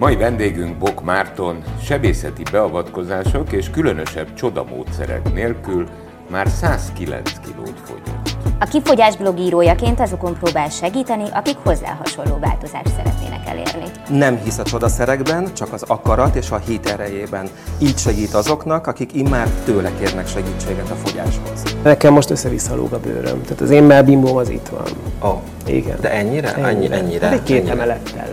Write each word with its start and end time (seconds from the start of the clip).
Mai 0.00 0.16
vendégünk 0.16 0.76
Bok 0.76 1.04
Márton 1.04 1.62
sebészeti 1.82 2.42
beavatkozások 2.52 3.52
és 3.52 3.70
különösebb 3.70 4.34
csodamódszerek 4.34 5.32
nélkül 5.32 5.86
már 6.30 6.48
109 6.48 7.32
kilót 7.44 7.80
fogyott. 7.84 8.36
A 8.60 8.64
kifogyás 8.64 9.16
blogírójaként 9.16 10.00
azokon 10.00 10.36
próbál 10.40 10.68
segíteni, 10.68 11.24
akik 11.32 11.56
hozzá 11.62 11.98
hasonló 11.98 12.38
változást 12.38 12.88
szeretnének 12.96 13.48
elérni. 13.48 13.90
Nem 14.08 14.36
hisz 14.44 14.58
a 14.58 14.62
csodaszerekben, 14.62 15.54
csak 15.54 15.72
az 15.72 15.82
akarat 15.82 16.34
és 16.34 16.50
a 16.50 16.58
hit 16.58 16.86
erejében. 16.90 17.48
Így 17.78 17.98
segít 17.98 18.34
azoknak, 18.34 18.86
akik 18.86 19.14
immár 19.14 19.48
tőle 19.64 19.90
kérnek 19.98 20.28
segítséget 20.28 20.90
a 20.90 20.94
fogyáshoz. 20.94 21.62
Nekem 21.82 22.12
most 22.12 22.30
össze-vissza 22.30 22.74
lóg 22.76 22.92
a 22.92 23.00
bőröm. 23.00 23.42
Tehát 23.42 23.60
az 23.60 23.70
én 23.70 23.82
melbimbóm 23.82 24.36
az 24.36 24.48
itt 24.48 24.68
van. 24.68 24.86
Ó, 25.30 25.34
oh, 25.34 25.40
Igen. 25.66 25.96
de 26.00 26.10
ennyire? 26.12 26.54
Ennyire? 26.54 26.96
ennyire, 26.96 27.26
Hát 27.26 27.34
egy 27.34 27.42
két 27.42 27.56
ennyire. 27.56 27.72
emelettel. 27.72 28.29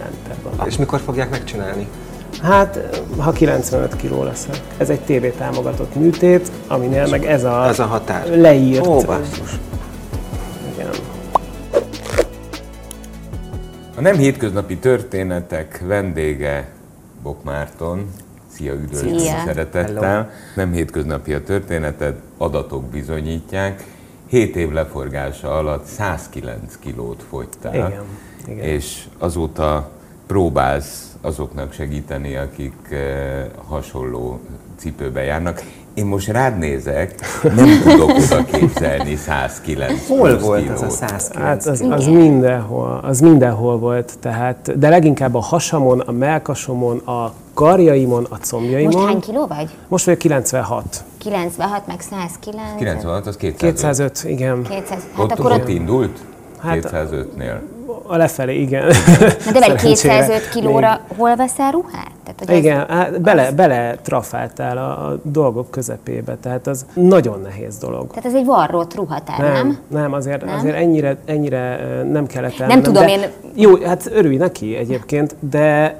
És 0.66 0.78
mikor 0.78 1.00
fogják 1.00 1.30
megcsinálni? 1.30 1.88
Hát, 2.42 3.00
ha 3.18 3.32
95 3.32 3.96
kiló 3.96 4.24
leszek. 4.24 4.60
Ez 4.78 4.89
egy 4.89 5.00
TV 5.00 5.38
támogatott 5.38 5.96
műtét, 5.96 6.52
aminél 6.68 7.07
meg 7.07 7.25
ez 7.25 7.43
a, 7.43 7.68
Ez 7.68 7.80
a 7.80 7.86
határ. 7.86 8.28
leírt. 8.28 8.88
Ó, 8.88 9.02
basszus. 9.02 9.60
Igen. 10.74 10.89
A 13.96 14.02
nem 14.02 14.16
hétköznapi 14.18 14.78
történetek 14.78 15.83
vendége 15.86 16.68
Bok 17.24 17.44
Márton. 17.44 18.10
Szia, 18.54 18.74
üdvözlöm 18.74 19.18
Szia. 19.18 19.44
szeretettel. 19.46 20.04
Hello. 20.04 20.25
Nem 20.55 20.71
hétköznapi 20.71 21.33
a 21.33 21.44
történeted, 21.44 22.16
adatok 22.38 22.83
bizonyítják. 22.83 23.83
7 24.28 24.55
év 24.55 24.71
leforgása 24.71 25.58
alatt 25.58 25.86
109 25.86 26.78
kilót 26.80 27.24
fogytál. 27.30 27.74
Igen, 27.75 28.04
igen. 28.47 28.64
És 28.66 29.04
azóta 29.18 29.89
próbálsz 30.28 31.16
azoknak 31.22 31.74
segíteni, 31.74 32.36
akik 32.36 32.73
eh, 32.90 33.45
hasonló 33.67 34.40
cipőbe 34.78 35.23
járnak. 35.23 35.61
Én 35.94 36.06
most 36.06 36.28
rád 36.28 36.58
nézek, 36.58 37.16
nem 37.44 37.81
tudok 37.84 38.09
oda 38.09 38.45
képzelni 38.45 39.16
109 39.16 40.08
Hol 40.08 40.38
volt 40.39 40.69
ez 40.69 40.81
a 40.81 40.86
kilót. 40.86 40.92
109? 40.92 41.36
Hát 41.36 41.66
az, 41.66 41.86
az, 41.89 42.06
mindenhol, 42.06 43.00
az 43.03 43.19
mindenhol 43.19 43.78
volt, 43.78 44.14
tehát, 44.19 44.80
de 44.80 44.89
leginkább 44.89 45.36
a 45.36 45.39
hasamon, 45.39 46.00
a 46.00 46.11
melkasomon, 46.11 46.97
a 46.97 47.31
karjaimon, 47.53 48.28
a 48.30 48.36
combjaimon. 48.36 48.94
Most 48.94 49.08
hány 49.08 49.19
kiló 49.19 49.47
vagy? 49.47 49.69
Most 49.88 50.06
vagyok 50.06 50.19
96. 50.19 51.03
96 51.17 51.88
meg 51.88 52.02
109. 52.02 52.78
96, 52.78 53.28
az 53.28 53.38
205. 53.38 53.73
205 53.73 54.23
igen. 54.28 54.64
200. 54.64 54.89
Hát 54.89 55.00
Ott, 55.17 55.31
akkor 55.31 55.52
ott 55.52 55.62
ott, 55.62 55.67
indult? 55.69 56.19
Hát- 56.59 56.89
205-nél. 56.91 57.59
A 58.07 58.16
lefelé, 58.17 58.61
igen. 58.61 58.85
Na 58.85 58.91
de 59.52 59.59
Szerencsére 59.59 59.93
205 59.93 60.49
kilóra 60.49 60.99
hol 61.17 61.35
veszel 61.35 61.71
ruhát? 61.71 62.11
Tehát, 62.23 62.39
hogy 62.39 62.47
Még, 62.47 62.57
igen, 62.57 62.88
hát 62.89 63.21
bele, 63.21 63.52
bele 63.52 63.95
trafáltál 63.95 64.77
a, 64.77 65.07
a 65.07 65.19
dolgok 65.23 65.71
közepébe, 65.71 66.38
tehát 66.41 66.67
az 66.67 66.85
nagyon 66.94 67.41
nehéz 67.41 67.77
dolog. 67.77 68.07
Tehát 68.09 68.25
ez 68.25 68.33
egy 68.33 68.45
varrót 68.45 68.95
ruhatár, 68.95 69.39
nem? 69.39 69.52
Nem, 69.53 69.77
nem, 69.88 70.13
azért, 70.13 70.45
Nem? 70.45 70.55
azért 70.55 70.75
ennyire, 70.75 71.17
ennyire 71.25 71.79
nem 72.11 72.25
kellett 72.27 72.59
el. 72.59 72.67
Nem 72.67 72.81
tudom, 72.81 73.05
de, 73.05 73.11
én- 73.11 73.29
Jó, 73.53 73.75
hát 73.85 74.09
örülj 74.13 74.35
neki 74.38 74.75
egyébként, 74.75 75.35
de 75.39 75.99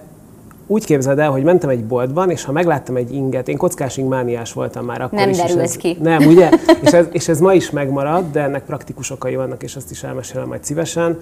úgy 0.68 0.86
képzeld 0.86 1.20
el, 1.20 1.30
hogy 1.32 1.44
mentem 1.44 1.70
egy 1.70 1.84
boltban, 1.84 2.30
és 2.30 2.44
ha 2.44 2.52
megláttam 2.52 2.96
egy 2.96 3.14
inget, 3.14 3.48
én 3.48 3.58
kockás 3.58 3.98
ingmániás 3.98 4.54
voltam 4.54 4.86
már 4.86 5.02
akkor 5.02 5.20
Nem 5.20 5.30
is. 5.30 5.38
és 5.40 5.52
derülsz 5.52 5.76
ki. 5.78 5.98
Nem, 6.02 6.26
ugye? 6.28 6.50
és, 6.84 6.92
ez, 6.92 7.06
és 7.12 7.28
ez 7.28 7.40
ma 7.40 7.54
is 7.54 7.70
megmarad, 7.70 8.24
de 8.32 8.42
ennek 8.42 8.64
praktikus 8.64 9.10
okai 9.12 9.36
vannak, 9.36 9.64
és 9.64 9.76
azt 9.76 9.92
is 9.92 10.04
elmesélem 10.04 10.48
majd 10.48 10.64
szívesen. 10.64 11.20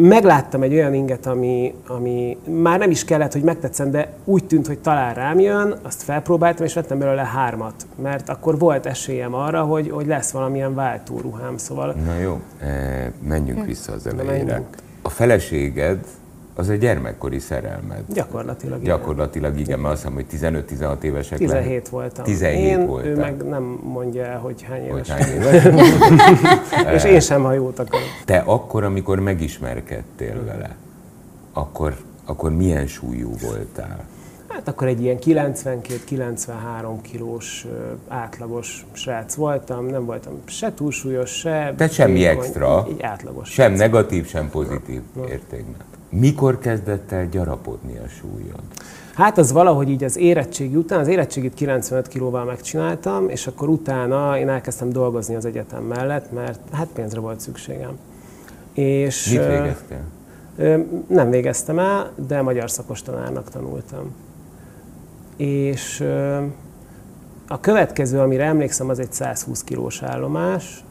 Megláttam 0.00 0.62
egy 0.62 0.72
olyan 0.72 0.94
inget, 0.94 1.26
ami, 1.26 1.74
ami 1.86 2.38
már 2.44 2.78
nem 2.78 2.90
is 2.90 3.04
kellett, 3.04 3.32
hogy 3.32 3.42
megtetszen, 3.42 3.90
de 3.90 4.12
úgy 4.24 4.44
tűnt, 4.44 4.66
hogy 4.66 4.78
talán 4.78 5.14
rám 5.14 5.40
jön, 5.40 5.74
azt 5.82 6.02
felpróbáltam, 6.02 6.66
és 6.66 6.74
vettem 6.74 6.98
belőle 6.98 7.24
hármat, 7.24 7.86
mert 8.02 8.28
akkor 8.28 8.58
volt 8.58 8.86
esélyem 8.86 9.34
arra, 9.34 9.62
hogy, 9.62 9.90
hogy 9.90 10.06
lesz 10.06 10.30
valamilyen 10.30 10.74
váltóruhám, 10.74 11.56
szóval 11.56 11.94
Na 12.04 12.18
jó, 12.18 12.40
eh, 12.60 13.06
menjünk 13.28 13.64
vissza 13.64 13.92
az 13.92 14.06
elejére. 14.06 14.62
A 15.02 15.08
feleséged 15.08 15.98
az 16.58 16.70
egy 16.70 16.78
gyermekkori 16.78 17.38
szerelmed. 17.38 18.02
gyakorlatilag 18.08 18.82
igen. 18.82 18.96
Gyakorlatilag 18.96 19.58
igen, 19.58 19.78
mert 19.78 19.94
azt 19.94 20.02
hiszem, 20.30 20.54
hogy 20.58 20.66
15-16 20.98 21.02
évesek 21.02 21.38
17 21.38 21.88
voltam. 21.88 22.24
17 22.24 22.58
én, 22.58 22.86
voltál. 22.86 23.10
ő 23.10 23.16
meg 23.16 23.42
nem 23.42 23.62
mondja 23.82 24.24
el, 24.24 24.38
hogy 24.38 24.62
hány 24.62 24.82
éves. 24.82 24.92
Hogy 24.92 25.08
hány 25.08 25.34
éves? 25.34 25.64
És 26.94 27.04
én 27.04 27.20
sem, 27.20 27.42
ha 27.42 27.52
jót 27.52 27.78
akarok. 27.78 28.06
Te 28.24 28.38
akkor, 28.38 28.84
amikor 28.84 29.20
megismerkedtél 29.20 30.44
vele, 30.44 30.76
akkor, 31.52 31.96
akkor 32.24 32.50
milyen 32.50 32.86
súlyú 32.86 33.32
voltál? 33.42 34.04
Hát 34.48 34.68
akkor 34.68 34.86
egy 34.86 35.02
ilyen 35.02 35.18
92-93 35.20 36.98
kilós 37.02 37.66
átlagos 38.08 38.86
srác 38.92 39.34
voltam, 39.34 39.86
nem 39.86 40.04
voltam 40.04 40.32
se 40.44 40.74
túlsúlyos, 40.74 41.30
se... 41.30 41.72
Tehát 41.76 41.92
semmi 41.92 42.18
vékony, 42.18 42.44
extra. 42.44 42.86
Egy, 42.88 43.02
átlagos. 43.02 43.48
Sem 43.48 43.66
srác. 43.66 43.78
negatív, 43.78 44.26
sem 44.26 44.50
pozitív 44.50 45.00
értékben. 45.28 45.87
Mikor 46.10 46.58
kezdett 46.58 47.12
el 47.12 47.28
gyarapodni 47.28 47.98
a 47.98 48.08
súlyod? 48.08 48.62
Hát 49.14 49.38
az 49.38 49.52
valahogy 49.52 49.88
így 49.88 50.04
az 50.04 50.16
érettségi 50.16 50.76
után, 50.76 51.00
az 51.00 51.08
érettségit 51.08 51.54
95 51.54 52.08
kilóval 52.08 52.44
megcsináltam, 52.44 53.28
és 53.28 53.46
akkor 53.46 53.68
utána 53.68 54.38
én 54.38 54.48
elkezdtem 54.48 54.90
dolgozni 54.90 55.34
az 55.34 55.44
egyetem 55.44 55.82
mellett, 55.82 56.32
mert 56.32 56.60
hát 56.72 56.88
pénzre 56.94 57.20
volt 57.20 57.40
szükségem. 57.40 57.98
És, 58.72 59.30
Mit 59.30 59.46
végeztél? 59.46 60.02
Nem 61.06 61.30
végeztem 61.30 61.78
el, 61.78 62.10
de 62.28 62.42
magyar 62.42 62.70
szakos 62.70 63.02
tanárnak 63.02 63.50
tanultam. 63.50 64.14
És 65.36 66.04
a 67.48 67.60
következő, 67.60 68.18
amire 68.18 68.44
emlékszem, 68.44 68.88
az 68.88 68.98
egy 68.98 69.12
120 69.12 69.64
kilós 69.64 70.02
állomás, 70.02 70.84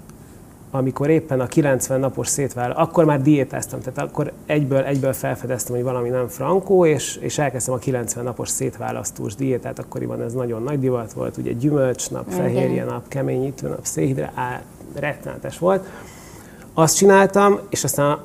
amikor 0.72 1.10
éppen 1.10 1.40
a 1.40 1.46
90 1.46 2.00
napos 2.00 2.28
szétvál, 2.28 2.72
akkor 2.72 3.06
már 3.06 3.22
diétáztam, 3.22 3.80
tehát 3.80 4.10
akkor 4.10 4.32
egyből, 4.46 4.84
egyből 4.84 5.14
felfedeztem, 5.14 5.76
hogy 5.76 5.84
valami 5.84 6.10
nem 6.10 6.28
frankó, 6.28 6.86
és, 6.86 7.16
és 7.16 7.38
elkezdtem 7.38 7.74
a 7.74 7.78
90 7.78 8.24
napos 8.24 8.50
szétválasztós 8.50 9.36
diétát, 9.36 9.80
akkoriban 9.80 10.22
ez 10.22 10.34
nagyon 10.34 10.64
nagy 10.64 10.80
divat 10.80 11.14
volt, 11.14 11.38
ugye 11.38 11.52
gyümölcsnap, 11.52 12.26
fehérje 12.30 12.84
nap, 12.84 13.08
keményítő 13.08 13.68
nap, 13.68 13.86
szénhidrát, 13.86 14.64
rettenetes 14.96 15.60
volt. 15.60 15.86
Azt 16.74 16.96
csináltam, 16.96 17.60
és 17.70 17.84
aztán 17.84 18.20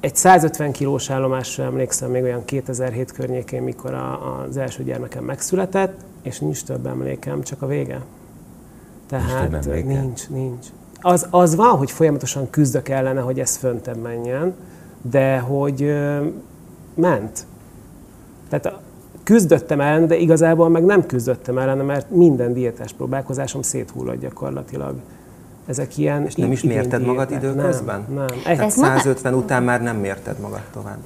egy 0.00 0.16
150 0.16 0.72
kilós 0.72 1.10
állomásra 1.10 1.64
emlékszem 1.64 2.10
még 2.10 2.22
olyan 2.22 2.44
2007 2.44 3.12
környékén, 3.12 3.62
mikor 3.62 3.94
a, 3.94 4.40
az 4.42 4.56
első 4.56 4.84
gyermekem 4.84 5.24
megszületett, 5.24 6.00
és 6.22 6.38
nincs 6.38 6.64
több 6.64 6.86
emlékem, 6.86 7.42
csak 7.42 7.62
a 7.62 7.66
vége. 7.66 8.00
Tehát 9.06 9.64
nincs, 9.84 10.28
nincs. 10.28 10.66
Az, 11.06 11.26
az 11.30 11.54
van, 11.56 11.76
hogy 11.76 11.90
folyamatosan 11.90 12.50
küzdök 12.50 12.88
ellene, 12.88 13.20
hogy 13.20 13.40
ez 13.40 13.56
föntebb 13.56 13.96
menjen, 13.96 14.54
de 15.10 15.38
hogy 15.38 15.82
ö, 15.82 16.26
ment. 16.94 17.46
Tehát 18.48 18.78
küzdöttem 19.22 19.80
ellen, 19.80 20.06
de 20.06 20.16
igazából 20.16 20.68
meg 20.68 20.84
nem 20.84 21.06
küzdöttem 21.06 21.58
ellene, 21.58 21.82
mert 21.82 22.10
minden 22.10 22.52
diétás 22.52 22.92
próbálkozásom 22.92 23.62
széthullott 23.62 24.20
gyakorlatilag. 24.20 24.94
Ezek 25.66 25.98
ilyen 25.98 26.24
És 26.26 26.34
nem 26.34 26.52
is 26.52 26.62
mérted 26.62 27.02
magad 27.04 27.30
időközben? 27.30 28.04
Nem, 28.08 28.16
nem. 28.16 28.26
Tehát 28.44 28.58
Ez 28.60 28.76
maga- 28.76 28.98
150 28.98 29.34
után 29.34 29.62
már 29.62 29.82
nem 29.82 29.96
mérted 29.96 30.38
magad 30.40 30.60
tovább. 30.72 31.04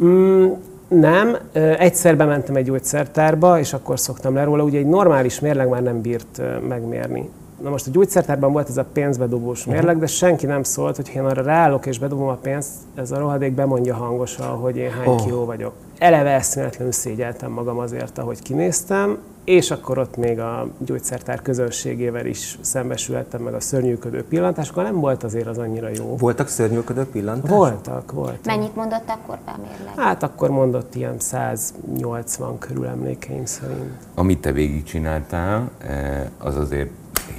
Nem, 0.88 1.36
Ö, 1.52 1.72
egyszer 1.78 2.16
bementem 2.16 2.56
egy 2.56 2.64
gyógyszertárba, 2.64 3.58
és 3.58 3.72
akkor 3.72 3.98
szoktam 4.00 4.34
le 4.34 4.44
róla. 4.44 4.62
Ugye 4.62 4.78
egy 4.78 4.86
normális 4.86 5.40
mérleg 5.40 5.68
már 5.68 5.82
nem 5.82 6.00
bírt 6.00 6.40
megmérni. 6.68 7.28
Na 7.62 7.70
most 7.70 7.86
a 7.86 7.90
gyógyszertárban 7.90 8.52
volt 8.52 8.68
ez 8.68 8.76
a 8.76 8.84
pénzbedobós 8.92 9.64
mérleg, 9.64 9.98
de 9.98 10.06
senki 10.06 10.46
nem 10.46 10.62
szólt, 10.62 10.96
hogy 10.96 11.10
én 11.14 11.22
arra 11.24 11.42
ráállok 11.42 11.86
és 11.86 11.98
bedobom 11.98 12.28
a 12.28 12.34
pénzt, 12.34 12.70
ez 12.94 13.10
a 13.10 13.18
rohadék 13.18 13.52
bemondja 13.52 13.94
hangosan, 13.94 14.48
hogy 14.48 14.76
én 14.76 14.90
hány 14.90 15.08
Oh. 15.08 15.24
kiló 15.24 15.44
vagyok. 15.44 15.72
Eleve 15.98 16.30
eszméletlenül 16.30 16.92
szégyeltem 16.92 17.50
magam 17.50 17.78
azért, 17.78 18.18
ahogy 18.18 18.42
kinéztem, 18.42 19.18
és 19.44 19.70
akkor 19.70 19.98
ott 19.98 20.16
még 20.16 20.38
a 20.38 20.68
gyógyszertár 20.78 21.42
közönségével 21.42 22.26
is 22.26 22.58
szembesülhettem 22.60 23.40
meg 23.42 23.54
a 23.54 23.60
szörnyűködő 23.60 24.24
pillantásokkal. 24.24 24.84
Nem 24.84 25.00
volt 25.00 25.22
azért 25.22 25.46
az 25.46 25.58
annyira 25.58 25.88
jó. 25.88 26.16
Voltak 26.16 26.48
szörnyűködő 26.48 27.04
pillantások? 27.04 27.56
Voltak, 27.56 28.12
voltak. 28.12 28.44
Mennyit 28.44 28.74
mondott 28.76 29.04
akkor 29.08 29.38
be 29.44 29.50
a 29.50 29.56
mérleg? 29.60 29.92
Hát 29.96 30.22
akkor 30.22 30.50
mondott 30.50 30.94
ilyen 30.94 31.14
180 31.18 32.58
körül 32.58 32.86
emlékeim 32.86 33.44
szerint. 33.44 33.92
Amit 34.14 34.40
te 34.40 34.52
végigcsináltál, 34.52 35.70
eh, 35.78 36.26
az 36.38 36.56
azért 36.56 36.90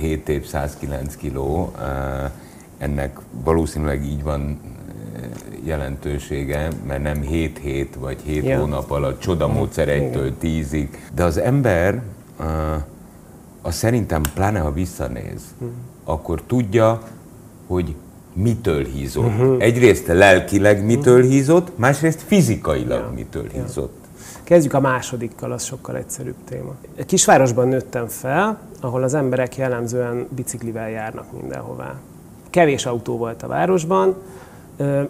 7 0.02 0.30
év, 0.30 0.46
109 0.46 1.16
kiló, 1.16 1.72
ennek 2.78 3.20
valószínűleg 3.44 4.06
így 4.06 4.24
van 4.24 4.60
jelentősége, 5.64 6.68
mert 6.88 7.04
nem 7.04 7.22
7 7.22 7.60
hét 7.60 7.96
vagy 8.00 8.18
7 8.26 8.44
Ja. 8.44 8.60
hónap 8.60 8.92
alatt 8.92 9.20
csodamódszer 9.20 9.88
1-től 9.88 10.32
10-ig, 10.42 10.88
de 11.14 11.24
az 11.24 11.38
ember 11.38 12.02
az 13.62 13.76
szerintem 13.76 14.22
pláne 14.34 14.60
ha 14.60 14.74
visszanéz, 14.74 15.42
akkor 16.04 16.42
tudja, 16.48 17.02
hogy 17.68 17.96
mitől 18.34 18.86
hízott. 18.86 19.62
Egyrészt 19.62 20.08
lelkileg 20.08 20.86
mitől 20.86 21.24
hízott, 21.24 21.78
másrészt 21.78 22.22
fizikailag 22.22 23.14
mitől 23.14 23.50
hízott. 23.54 24.01
Kezdjük 24.52 24.74
a 24.74 24.80
másodikkal, 24.80 25.52
az 25.52 25.64
sokkal 25.64 25.98
egyszerűbb 25.98 26.36
téma. 26.46 26.76
Kisvárosban 27.06 27.68
nőttem 27.68 28.08
fel, 28.08 28.60
ahol 28.82 29.04
az 29.04 29.14
emberek 29.14 29.58
jellemzően 29.58 30.28
biciklivel 30.30 30.90
járnak 30.90 31.32
mindenhová. 31.42 31.96
Kevés 32.50 32.86
autó 32.86 33.18
volt 33.18 33.44
a 33.44 33.48
városban, 33.48 34.16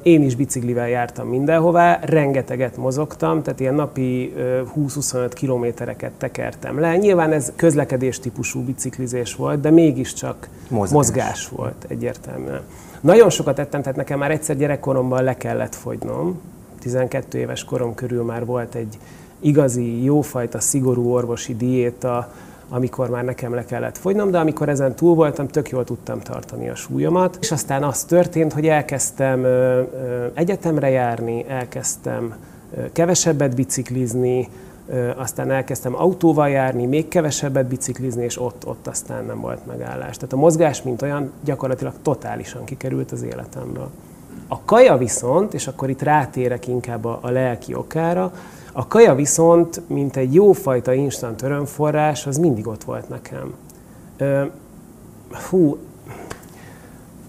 én 0.02 0.24
is 0.24 0.36
biciklivel 0.36 0.90
jártam 0.90 1.28
mindenhová, 1.28 2.00
rengeteget 2.04 2.78
mozogtam, 2.78 3.44
tehát 3.44 3.60
ilyen 3.60 3.74
napi 3.74 4.34
20-25 4.76 5.32
kilométereket 5.34 6.12
tekertem 6.12 6.80
le. 6.80 6.98
Nyilván 6.98 7.32
ez 7.32 7.52
közlekedés 7.56 8.20
típusú 8.20 8.64
biciklizés 8.64 9.36
volt, 9.36 9.62
de 9.62 9.70
mégiscsak 9.70 10.50
mozgás, 10.70 10.92
mozgás 10.92 11.50
volt 11.50 11.86
egyértelműen. 11.88 12.62
Nagyon 13.00 13.30
sokat 13.30 13.56
tettem, 13.56 13.82
tehát 13.82 13.98
nekem 13.98 14.20
már 14.20 14.32
egyszer 14.32 14.58
gyerekkoromban 14.58 15.24
le 15.24 15.38
kellett 15.38 15.76
fogynom. 15.76 16.40
12 16.80 17.38
éves 17.38 17.64
korom 17.64 17.96
körül 17.96 18.24
már 18.24 18.46
volt 18.46 18.76
egy 18.76 18.98
igazi, 19.42 20.04
jófajta, 20.04 20.60
szigorú 20.60 21.12
orvosi 21.12 21.56
diéta, 21.56 22.32
amikor 22.70 23.10
már 23.10 23.24
nekem 23.24 23.54
le 23.54 23.66
kellett 23.66 23.98
fogynom, 23.98 24.32
de 24.32 24.40
amikor 24.40 24.70
ezen 24.70 24.96
túl 24.96 25.16
voltam, 25.16 25.48
tök 25.48 25.70
jól 25.70 25.84
tudtam 25.84 26.20
tartani 26.20 26.70
a 26.70 26.76
súlyomat. 26.76 27.38
És 27.42 27.52
aztán 27.52 27.84
az 27.84 28.04
történt, 28.04 28.54
hogy 28.54 28.68
elkezdtem 28.68 29.46
egyetemre 30.34 30.90
járni, 30.90 31.46
elkezdtem 31.48 32.36
kevesebbet 32.94 33.56
biciklizni, 33.56 34.50
aztán 35.16 35.52
elkezdtem 35.52 35.96
autóval 35.96 36.50
járni, 36.50 36.86
még 36.86 37.08
kevesebbet 37.08 37.68
biciklizni, 37.68 38.24
és 38.24 38.42
ott, 38.42 38.68
ott 38.68 38.88
aztán 38.88 39.26
nem 39.26 39.42
volt 39.42 39.66
megállás. 39.66 40.16
Tehát 40.16 40.34
a 40.34 40.38
mozgás, 40.38 40.82
mint 40.82 41.02
olyan, 41.02 41.32
gyakorlatilag 41.44 41.94
totálisan 42.02 42.64
kikerült 42.64 43.12
az 43.12 43.22
életemből. 43.22 43.90
A 44.48 44.62
kaja 44.66 44.98
viszont, 44.98 45.54
és 45.54 45.68
akkor 45.68 45.90
itt 45.90 46.02
rátérek 46.02 46.68
inkább 46.68 47.06
a, 47.06 47.20
a 47.22 47.30
lelki 47.30 47.74
okára, 47.74 48.34
a 48.72 48.88
kaja 48.88 49.16
viszont, 49.16 49.82
mint 49.88 50.18
egy 50.18 50.34
jófajta 50.34 50.94
instant 50.94 51.42
örömforrás, 51.42 52.28
az 52.28 52.38
mindig 52.38 52.68
ott 52.68 52.84
volt 52.84 53.10
nekem. 53.10 53.54
Ö, 54.18 54.44
hú, 55.50 55.78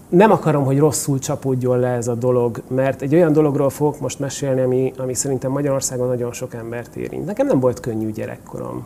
nem 0.09 0.31
akarom, 0.31 0.63
hogy 0.65 0.79
rosszul 0.79 1.19
csapódjon 1.19 1.79
le 1.79 1.87
ez 1.87 2.07
a 2.07 2.15
dolog, 2.15 2.61
mert 2.67 3.01
egy 3.01 3.13
olyan 3.13 3.33
dologról 3.33 3.69
fogok 3.69 3.99
most 3.99 4.19
mesélni, 4.19 4.61
ami, 4.61 4.93
ami 4.97 5.13
szerintem 5.13 5.51
Magyarországon 5.51 6.07
nagyon 6.07 6.33
sok 6.33 6.53
embert 6.53 6.95
érint. 6.95 7.25
Nekem 7.25 7.47
nem 7.47 7.59
volt 7.59 7.79
könnyű 7.79 8.11
gyerekkorom. 8.11 8.85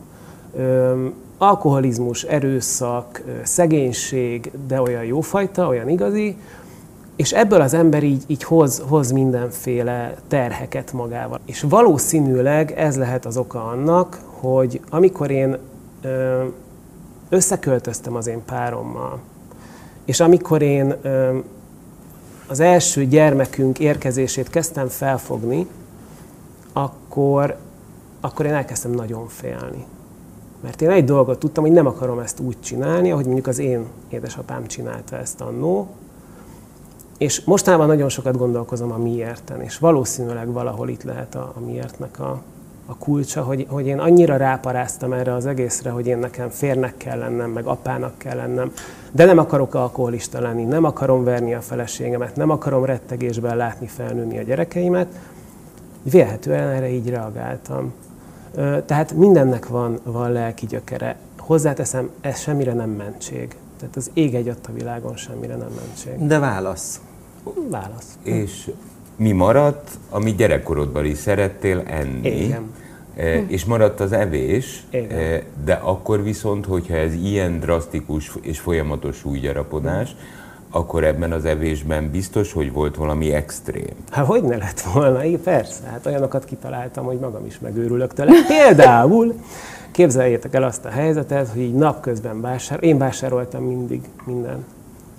Ö, 0.56 1.06
alkoholizmus, 1.38 2.24
erőszak, 2.24 3.22
szegénység, 3.44 4.52
de 4.68 4.82
olyan 4.82 5.04
jófajta, 5.04 5.68
olyan 5.68 5.90
igazi, 5.90 6.38
és 7.18 7.32
ebből 7.34 7.62
az 7.62 7.74
ember 7.74 8.04
így, 8.04 8.24
így 8.28 8.44
hoz, 8.44 8.84
hoz 8.88 9.12
mindenféle 9.12 10.16
terheket 10.28 10.94
magával. 10.94 11.40
És 11.46 11.62
valószínűleg 11.62 12.72
ez 12.72 12.98
lehet 12.98 13.26
az 13.26 13.38
oka 13.38 13.66
annak, 13.66 14.22
hogy 14.26 14.82
amikor 14.90 15.32
én 15.32 15.58
összeköltöztem 17.30 18.16
az 18.16 18.28
én 18.28 18.44
párommal, 18.46 19.20
és 20.06 20.20
amikor 20.20 20.62
én 20.62 20.96
az 22.48 22.60
első 22.60 23.06
gyermekünk 23.06 23.80
érkezését 23.80 24.50
kezdtem 24.50 24.88
felfogni, 24.88 25.68
akkor, 26.74 27.58
akkor 28.22 28.46
én 28.46 28.54
elkezdtem 28.54 28.92
nagyon 28.92 29.28
félni. 29.28 29.86
Mert 30.62 30.82
én 30.82 30.90
egy 30.90 31.06
dolgot 31.06 31.40
tudtam, 31.40 31.64
hogy 31.64 31.74
nem 31.74 31.88
akarom 31.88 32.20
ezt 32.20 32.40
úgy 32.40 32.62
csinálni, 32.62 33.12
ahogy 33.12 33.26
mondjuk 33.26 33.48
az 33.48 33.60
én 33.60 33.86
édesapám 34.10 34.68
csinálta 34.68 35.18
ezt 35.18 35.42
annó, 35.42 35.88
és 37.18 37.42
mostanában 37.42 37.88
nagyon 37.88 38.10
sokat 38.10 38.38
gondolkozom 38.38 38.92
a 38.92 38.98
miérten, 38.98 39.62
és 39.62 39.78
valószínűleg 39.78 40.52
valahol 40.52 40.90
itt 40.90 41.04
lehet 41.04 41.36
a, 41.36 41.54
a 41.56 41.60
miértnek 41.60 42.20
a, 42.20 42.42
a 42.86 42.96
kulcsa, 42.98 43.44
hogy, 43.44 43.66
hogy 43.70 43.86
én 43.86 44.00
annyira 44.00 44.38
ráparáztam 44.38 45.14
erre 45.14 45.34
az 45.34 45.46
egészre, 45.46 45.90
hogy 45.90 46.08
én 46.08 46.18
nekem 46.18 46.50
férnek 46.50 46.98
kell 46.98 47.18
lennem, 47.18 47.50
meg 47.50 47.66
apának 47.66 48.18
kell 48.18 48.36
lennem, 48.36 48.72
de 49.12 49.26
nem 49.26 49.38
akarok 49.38 49.74
alkoholista 49.74 50.42
lenni, 50.42 50.64
nem 50.64 50.84
akarom 50.84 51.24
verni 51.24 51.54
a 51.54 51.62
feleségemet, 51.62 52.36
nem 52.36 52.50
akarom 52.50 52.86
rettegésben 52.86 53.58
látni 53.58 53.88
felnőni 53.88 54.38
a 54.38 54.42
gyerekeimet. 54.42 55.08
Vélhetően 56.04 56.68
erre 56.68 56.90
így 56.90 57.10
reagáltam. 57.10 57.94
Tehát 58.86 59.14
mindennek 59.14 59.68
van, 59.68 60.00
van 60.04 60.32
lelki 60.32 60.66
gyökere. 60.66 61.18
Hozzáteszem, 61.38 62.10
ez 62.22 62.40
semmire 62.40 62.74
nem 62.74 62.90
mentség. 62.90 63.56
Tehát 63.80 63.96
az 63.96 64.10
ég 64.14 64.36
egy 64.36 64.50
a 64.50 64.72
világon 64.74 65.16
semmire 65.16 65.56
nem 65.56 65.72
mentség. 65.76 66.28
De 66.28 66.40
válasz. 66.40 67.02
Válasz. 67.70 68.18
És 68.24 68.72
mi 69.16 69.32
maradt, 69.32 69.90
amit 70.10 70.36
gyerekkorodban 70.36 71.06
is 71.06 71.18
szerettél 71.18 71.84
enni? 71.88 72.44
Igen. 72.44 72.74
E, 73.16 73.44
és 73.48 73.66
maradt 73.66 74.00
az 74.00 74.12
evés, 74.12 74.84
Igen. 74.90 75.20
e, 75.20 75.44
de 75.66 75.74
akkor 75.74 76.24
viszont, 76.24 76.66
hogyha 76.66 76.96
ez 76.96 77.14
ilyen 77.14 77.60
drasztikus 77.60 78.32
és 78.42 78.60
folyamatos 78.60 79.18
súlygyarapodás, 79.18 80.16
akkor 80.72 81.04
ebben 81.04 81.32
az 81.32 81.46
evésben 81.46 82.10
biztos, 82.12 82.54
hogy 82.54 82.72
volt 82.72 82.96
valami 82.96 83.34
extrém. 83.34 83.96
Hát 84.12 84.26
hogy 84.26 84.44
ne 84.44 84.58
lett 84.58 84.82
volna? 84.82 85.26
Én 85.26 85.42
persze, 85.42 85.84
hát 85.92 86.06
olyanokat 86.06 86.46
kitaláltam, 86.46 87.06
hogy 87.06 87.20
magam 87.20 87.46
is 87.46 87.60
megőrülök 87.60 88.14
tőle. 88.14 88.32
Például 88.48 89.34
képzeljétek 89.92 90.54
el 90.54 90.64
azt 90.64 90.86
a 90.86 90.90
helyzetet, 90.90 91.48
hogy 91.48 91.62
így 91.62 91.74
napközben 91.74 92.42
vásárol, 92.42 92.84
én 92.84 92.98
vásároltam 92.98 93.64
mindig 93.64 94.02
minden. 94.26 94.66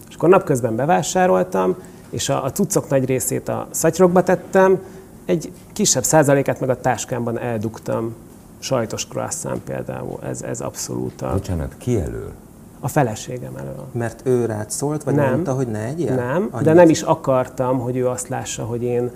És 0.09 0.15
akkor 0.15 0.29
napközben 0.29 0.77
bevásároltam, 0.77 1.77
és 2.10 2.28
a, 2.28 2.44
a 2.44 2.52
cuccok 2.52 2.88
nagy 2.88 3.05
részét 3.05 3.49
a 3.49 3.69
szatyrokba 3.70 4.22
tettem, 4.22 4.78
egy 5.25 5.52
kisebb 5.72 6.05
százalékát 6.05 6.60
meg 6.60 6.69
a 6.69 6.81
táskámban 6.81 7.38
eldugtam. 7.38 8.14
Sajtos 8.58 9.06
croissant 9.06 9.62
például, 9.62 10.19
ez, 10.22 10.43
ez 10.43 10.60
abszolút 10.60 11.22
a... 11.22 11.32
Bocsánat, 11.32 11.75
ki 11.78 11.96
elől? 11.96 12.32
A 12.81 12.88
feleségem 12.88 13.56
elől. 13.56 13.87
Mert 13.93 14.20
ő 14.26 14.44
rád 14.44 14.70
szólt, 14.70 15.02
vagy 15.02 15.14
nem, 15.14 15.31
mondta, 15.31 15.52
hogy 15.52 15.69
ne 15.69 15.84
egyél? 15.84 16.14
Nem, 16.14 16.49
Annyit? 16.50 16.66
de 16.66 16.72
nem 16.72 16.88
is 16.88 17.02
akartam, 17.02 17.78
hogy 17.78 17.96
ő 17.96 18.08
azt 18.08 18.28
lássa, 18.28 18.64
hogy 18.64 18.82
én 18.82 19.10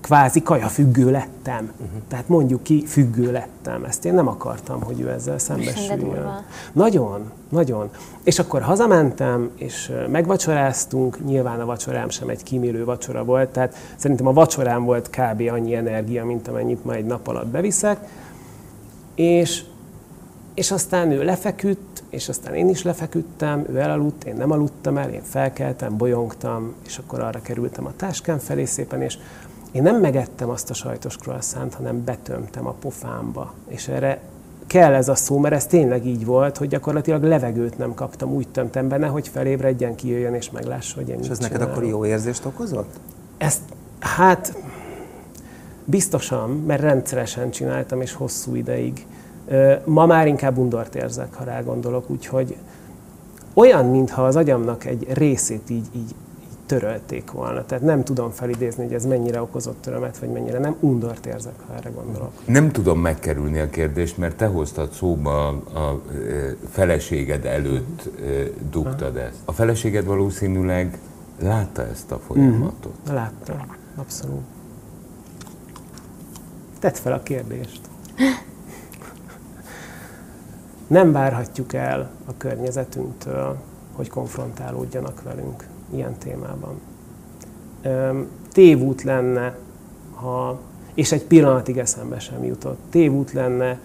kvázi 0.00 0.42
kajafüggő 0.42 1.10
lettem. 1.10 1.70
Uh-huh. 1.72 2.00
Tehát 2.08 2.28
mondjuk 2.28 2.62
ki, 2.62 2.86
függő 2.86 3.32
lettem. 3.32 3.84
Ezt 3.84 4.04
én 4.04 4.14
nem 4.14 4.28
akartam, 4.28 4.82
hogy 4.82 5.00
ő 5.00 5.10
ezzel 5.10 5.38
szembesüljön. 5.38 6.44
Nagyon, 6.72 7.30
nagyon. 7.48 7.90
És 8.22 8.38
akkor 8.38 8.62
hazamentem, 8.62 9.50
és 9.56 9.92
megvacsoráztunk. 10.10 11.24
Nyilván 11.24 11.60
a 11.60 11.64
vacsorám 11.64 12.08
sem 12.08 12.28
egy 12.28 12.42
kímélő 12.42 12.84
vacsora 12.84 13.24
volt, 13.24 13.48
tehát 13.48 13.76
szerintem 13.96 14.26
a 14.26 14.32
vacsorám 14.32 14.84
volt 14.84 15.10
kb. 15.10 15.42
annyi 15.52 15.74
energia, 15.74 16.24
mint 16.24 16.48
amennyit 16.48 16.84
ma 16.84 16.94
egy 16.94 17.06
nap 17.06 17.28
alatt 17.28 17.46
beviszek. 17.46 18.08
És, 19.14 19.64
és 20.54 20.70
aztán 20.70 21.10
ő 21.10 21.24
lefeküdt, 21.24 22.02
és 22.10 22.28
aztán 22.28 22.54
én 22.54 22.68
is 22.68 22.82
lefeküdtem, 22.82 23.64
ő 23.70 23.78
elaludt, 23.78 24.24
én 24.24 24.34
nem 24.36 24.50
aludtam 24.50 24.96
el, 24.96 25.10
én 25.10 25.22
felkeltem, 25.22 25.96
bolyongtam, 25.96 26.74
és 26.86 26.98
akkor 26.98 27.20
arra 27.20 27.40
kerültem 27.40 27.86
a 27.86 27.92
táskám 27.96 28.38
felé 28.38 28.64
szépen, 28.64 29.02
és 29.02 29.18
én 29.72 29.82
nem 29.82 30.00
megettem 30.00 30.48
azt 30.48 30.70
a 30.70 30.74
sajtos 30.74 31.16
croissant, 31.16 31.74
hanem 31.74 32.04
betömtem 32.04 32.66
a 32.66 32.74
pofámba. 32.80 33.54
És 33.68 33.88
erre 33.88 34.20
kell 34.66 34.94
ez 34.94 35.08
a 35.08 35.14
szó, 35.14 35.38
mert 35.38 35.54
ez 35.54 35.66
tényleg 35.66 36.06
így 36.06 36.24
volt, 36.24 36.56
hogy 36.56 36.68
gyakorlatilag 36.68 37.22
levegőt 37.22 37.78
nem 37.78 37.94
kaptam, 37.94 38.30
úgy 38.30 38.48
tömtem 38.48 38.88
benne, 38.88 39.06
hogy 39.06 39.28
felébredjen, 39.28 39.94
kijöjjön 39.94 40.34
és 40.34 40.50
meglássa, 40.50 40.94
hogy 40.94 41.08
én 41.08 41.18
És 41.18 41.28
ez 41.28 41.38
neked 41.38 41.60
akkor 41.60 41.84
jó 41.84 42.06
érzést 42.06 42.44
okozott? 42.44 43.00
Ezt, 43.38 43.60
hát 43.98 44.56
biztosan, 45.84 46.50
mert 46.50 46.80
rendszeresen 46.80 47.50
csináltam, 47.50 48.00
és 48.00 48.12
hosszú 48.12 48.54
ideig. 48.54 49.06
Ma 49.84 50.06
már 50.06 50.26
inkább 50.26 50.56
undort 50.56 50.94
érzek, 50.94 51.34
ha 51.34 51.44
rá 51.44 51.62
gondolok, 51.62 52.10
úgyhogy 52.10 52.56
olyan, 53.54 53.86
mintha 53.86 54.26
az 54.26 54.36
agyamnak 54.36 54.84
egy 54.84 55.06
részét 55.12 55.70
így, 55.70 55.86
így 55.96 56.14
törölték 56.68 57.30
volna. 57.30 57.64
Tehát 57.64 57.84
nem 57.84 58.04
tudom 58.04 58.30
felidézni, 58.30 58.84
hogy 58.84 58.92
ez 58.92 59.04
mennyire 59.06 59.42
okozott 59.42 59.86
örömet, 59.86 60.18
vagy 60.18 60.28
mennyire 60.28 60.58
nem. 60.58 60.76
Undort 60.80 61.26
érzek, 61.26 61.54
ha 61.66 61.74
erre 61.74 61.90
gondolok. 61.90 62.32
Nem 62.44 62.70
tudom 62.70 63.00
megkerülni 63.00 63.58
a 63.58 63.70
kérdést, 63.70 64.18
mert 64.18 64.36
te 64.36 64.46
hoztad 64.46 64.90
szóba 64.90 65.48
a, 65.48 65.78
a 65.78 66.02
feleséged 66.70 67.44
előtt 67.44 68.08
ö, 68.20 68.42
dugtad 68.70 69.16
ezt. 69.16 69.36
A 69.44 69.52
feleséged 69.52 70.04
valószínűleg 70.04 70.98
látta 71.40 71.86
ezt 71.86 72.10
a 72.10 72.18
folyamatot. 72.18 72.94
Na, 73.04 73.12
Láttam, 73.12 73.76
abszolút. 73.96 74.42
Tedd 76.78 76.94
fel 76.94 77.12
a 77.12 77.22
kérdést. 77.22 77.80
Nem 80.86 81.12
várhatjuk 81.12 81.72
el 81.72 82.10
a 82.26 82.36
környezetünktől, 82.36 83.56
hogy 83.92 84.08
konfrontálódjanak 84.08 85.22
velünk 85.22 85.64
ilyen 85.90 86.18
témában. 86.18 86.80
Tévút 88.52 89.02
lenne, 89.02 89.56
ha, 90.14 90.58
és 90.94 91.12
egy 91.12 91.24
pillanatig 91.24 91.78
eszembe 91.78 92.18
sem 92.18 92.44
jutott, 92.44 92.78
tévút 92.90 93.32
lenne 93.32 93.78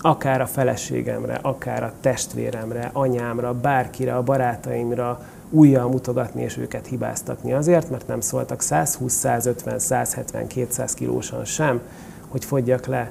akár 0.00 0.40
a 0.40 0.46
feleségemre, 0.46 1.38
akár 1.42 1.82
a 1.82 1.92
testvéremre, 2.00 2.90
anyámra, 2.92 3.54
bárkire, 3.54 4.14
a 4.14 4.22
barátaimra 4.22 5.24
újjal 5.50 5.88
mutogatni 5.88 6.42
és 6.42 6.56
őket 6.56 6.86
hibáztatni 6.86 7.52
azért, 7.52 7.90
mert 7.90 8.06
nem 8.06 8.20
szóltak 8.20 8.60
120, 8.60 9.12
150, 9.12 9.78
170, 9.78 10.46
200 10.46 10.94
kilósan 10.94 11.44
sem, 11.44 11.80
hogy 12.28 12.44
fogyjak 12.44 12.86
le 12.86 13.10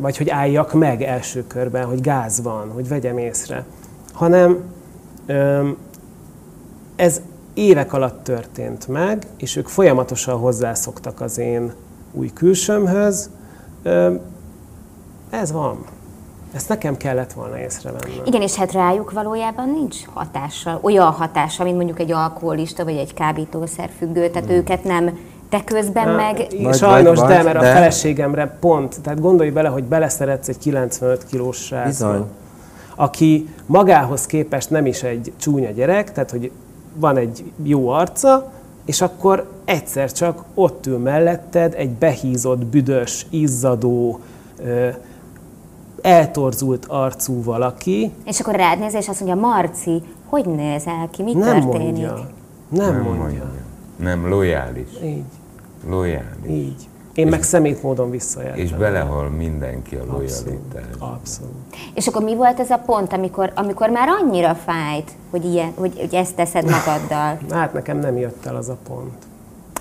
vagy 0.00 0.16
hogy 0.16 0.28
álljak 0.28 0.72
meg 0.72 1.02
első 1.02 1.46
körben, 1.46 1.84
hogy 1.84 2.00
gáz 2.00 2.42
van, 2.42 2.70
hogy 2.70 2.88
vegyem 2.88 3.18
észre, 3.18 3.64
hanem 4.12 4.58
ez 6.96 7.20
évek 7.56 7.92
alatt 7.92 8.24
történt 8.24 8.88
meg, 8.88 9.26
és 9.36 9.56
ők 9.56 9.68
folyamatosan 9.68 10.38
hozzászoktak 10.38 11.20
az 11.20 11.38
én 11.38 11.72
új 12.12 12.32
külsőmhöz. 12.32 13.30
Ez 15.30 15.52
van. 15.52 15.84
Ezt 16.52 16.68
nekem 16.68 16.96
kellett 16.96 17.32
volna 17.32 17.58
észrevennem. 17.58 18.10
Igen, 18.24 18.42
és 18.42 18.54
hát 18.54 18.72
rájuk 18.72 19.12
valójában 19.12 19.70
nincs 19.70 19.96
hatással, 20.14 20.78
olyan 20.82 21.10
hatása, 21.10 21.64
mint 21.64 21.76
mondjuk 21.76 22.00
egy 22.00 22.12
alkoholista 22.12 22.84
vagy 22.84 22.96
egy 22.96 23.14
kábítószer 23.14 23.90
függő, 23.98 24.30
tehát 24.30 24.50
őket 24.50 24.84
nem 24.84 25.18
te 25.48 25.64
közben 25.64 26.08
meg... 26.08 26.46
Vagy, 26.62 26.74
Sajnos, 26.74 27.18
vagy, 27.18 27.28
de, 27.28 27.42
mert 27.42 27.58
de. 27.58 27.70
a 27.70 27.72
feleségemre 27.72 28.56
pont. 28.60 29.00
Tehát 29.00 29.20
gondolj 29.20 29.50
bele, 29.50 29.68
hogy 29.68 29.84
beleszeretsz 29.84 30.48
egy 30.48 30.58
95 30.58 31.26
kilós 31.26 31.56
srácba, 31.56 32.26
aki 32.94 33.48
magához 33.66 34.26
képest 34.26 34.70
nem 34.70 34.86
is 34.86 35.02
egy 35.02 35.32
csúnya 35.36 35.70
gyerek, 35.70 36.12
tehát 36.12 36.30
hogy 36.30 36.50
van 36.98 37.16
egy 37.16 37.52
jó 37.62 37.88
arca, 37.88 38.52
és 38.84 39.00
akkor 39.00 39.50
egyszer 39.64 40.12
csak 40.12 40.44
ott 40.54 40.86
ül 40.86 40.98
melletted 40.98 41.74
egy 41.74 41.90
behízott, 41.90 42.64
büdös, 42.64 43.26
izzadó, 43.30 44.20
eltorzult 46.02 46.86
arcú 46.88 47.42
valaki. 47.42 48.12
És 48.24 48.40
akkor 48.40 48.54
rád 48.54 48.78
néz, 48.78 48.94
és 48.94 49.08
azt 49.08 49.20
mondja, 49.20 49.48
Marci, 49.48 50.02
hogy 50.26 50.46
nézel 50.46 51.08
ki, 51.10 51.22
mi 51.22 51.32
nem 51.32 51.60
történik? 51.60 51.82
Mondja. 51.82 52.28
Nem, 52.68 52.92
nem 52.92 53.02
mondja. 53.02 53.22
mondja. 53.22 53.44
Nem, 53.96 54.28
lojális. 54.28 54.88
Így. 55.04 55.22
Lojális. 55.88 56.50
Így. 56.50 56.88
Én 57.16 57.26
meg 57.26 57.42
szemét 57.42 57.82
módon 57.82 58.10
visszajeltem. 58.10 58.64
És 58.64 58.72
belehal 58.72 59.28
mindenki 59.28 59.94
a 59.94 60.04
lojalitásba. 60.04 60.46
Abszolút. 60.50 60.96
Abszolút. 60.98 61.76
És 61.94 62.06
akkor 62.06 62.22
mi 62.22 62.34
volt 62.34 62.60
ez 62.60 62.70
a 62.70 62.82
pont, 62.86 63.12
amikor, 63.12 63.52
amikor 63.54 63.90
már 63.90 64.08
annyira 64.08 64.54
fájt, 64.54 65.10
hogy, 65.30 65.44
ilyen, 65.44 65.72
hogy, 65.74 65.98
hogy 65.98 66.14
ezt 66.14 66.34
teszed 66.34 66.64
magaddal? 66.64 67.38
hát 67.58 67.72
nekem 67.72 67.98
nem 67.98 68.16
jött 68.16 68.46
el 68.46 68.56
az 68.56 68.68
a 68.68 68.76
pont. 68.88 69.14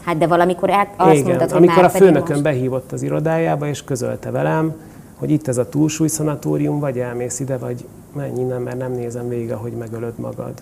Hát 0.01 0.17
de 0.17 0.27
valamikor 0.27 0.69
el, 0.69 0.87
azt 0.97 1.13
Igen, 1.13 1.25
mondtad, 1.25 1.51
hogy 1.51 1.57
amikor 1.57 1.83
már 1.83 1.85
a 1.85 1.97
főnökön 1.97 2.29
most... 2.29 2.41
behívott 2.41 2.91
az 2.91 3.01
irodájába, 3.01 3.67
és 3.67 3.83
közölte 3.83 4.31
velem, 4.31 4.75
hogy 5.15 5.31
itt 5.31 5.47
ez 5.47 5.57
a 5.57 5.69
túlsúlyszanatórium, 5.69 6.79
vagy 6.79 6.99
elmész 6.99 7.39
ide, 7.39 7.57
vagy 7.57 7.85
menj 8.13 8.39
innen, 8.39 8.61
mert 8.61 8.77
nem 8.77 8.91
nézem 8.91 9.29
végig, 9.29 9.53
hogy 9.53 9.71
megölöd 9.71 10.19
magad. 10.19 10.53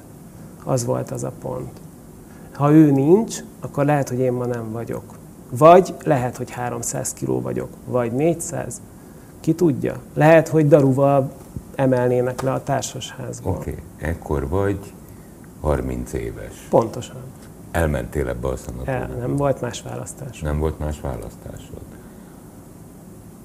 Az 0.63 0.86
volt 0.86 1.12
az 1.12 1.24
a 1.24 1.32
pont. 1.42 1.80
Ha 2.53 2.72
ő 2.72 2.92
nincs, 2.92 3.38
akkor 3.62 3.86
lehet, 3.86 4.10
hogy 4.10 4.20
én 4.20 4.32
ma 4.32 4.46
nem 4.46 4.72
vagyok. 4.72 5.03
Vagy 5.57 5.95
lehet, 6.03 6.38
hogy 6.38 6.51
300 6.51 7.13
kiló 7.13 7.41
vagyok, 7.41 7.69
vagy 7.86 8.12
400. 8.12 8.81
Ki 9.39 9.53
tudja? 9.53 10.00
Lehet, 10.13 10.48
hogy 10.48 10.67
daruval 10.67 11.31
emelnének 11.75 12.41
le 12.41 12.51
a 12.53 12.63
társasházból. 12.63 13.53
Oké, 13.53 13.72
okay. 13.72 14.10
ekkor 14.10 14.48
vagy 14.48 14.93
30 15.62 16.13
éves. 16.13 16.67
Pontosan. 16.69 17.15
Elmentél 17.72 18.27
ebbe 18.27 18.48
a 18.48 18.55
szanatóriumba? 18.55 19.13
El, 19.13 19.19
nem 19.19 19.36
volt 19.36 19.62
más 19.62 19.81
választás. 19.81 20.39
Nem 20.39 20.60
volt 20.60 20.79
más 20.79 21.01
választásod. 21.01 21.81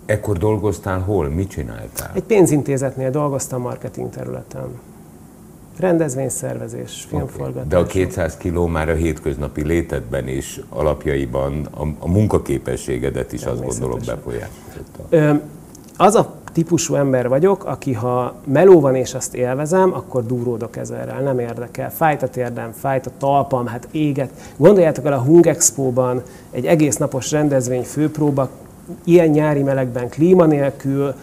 Ekkor 0.06 0.38
dolgoztál 0.38 1.00
hol? 1.00 1.28
Mit 1.28 1.48
csináltál? 1.48 2.10
Egy 2.14 2.22
pénzintézetnél 2.22 3.10
dolgoztam 3.10 3.60
marketing 3.60 4.10
területen. 4.10 4.68
Rendezvényszervezés, 5.78 7.06
filmforgatás. 7.08 7.66
Okay. 7.66 7.68
De 7.68 7.76
a 7.76 7.86
200 7.86 8.36
kiló 8.36 8.66
már 8.66 8.88
a 8.88 8.94
hétköznapi 8.94 9.66
létedben 9.66 10.28
is 10.28 10.60
alapjaiban 10.68 11.68
a, 11.70 11.82
a 11.98 12.08
munkaképességedet 12.08 13.32
is 13.32 13.44
azt 13.44 13.64
gondolom 13.64 13.98
befolyásolta. 14.06 15.46
Az 15.96 16.14
a 16.14 16.34
típusú 16.52 16.94
ember 16.94 17.28
vagyok, 17.28 17.64
aki 17.64 17.92
ha 17.92 18.34
meló 18.44 18.80
van 18.80 18.94
és 18.94 19.14
azt 19.14 19.34
élvezem, 19.34 19.94
akkor 19.94 20.26
durródok 20.26 20.76
ezerrel, 20.76 21.20
nem 21.20 21.38
érdekel. 21.38 21.90
Fájt 21.90 22.22
a 22.22 22.28
térdem, 22.28 22.72
fájt 22.72 23.06
a 23.06 23.10
talpam, 23.18 23.66
hát 23.66 23.88
éget. 23.90 24.30
Gondoljátok 24.56 25.04
el 25.06 25.12
a 25.12 25.18
Hung 25.18 25.46
Expo-ban 25.46 26.22
egy 26.50 26.66
egész 26.66 26.96
napos 26.96 27.30
rendezvény 27.30 27.82
főpróba, 27.82 28.48
ilyen 29.04 29.28
nyári 29.28 29.62
melegben, 29.62 30.08
klíma 30.08 30.44
nélkül, 30.44 31.14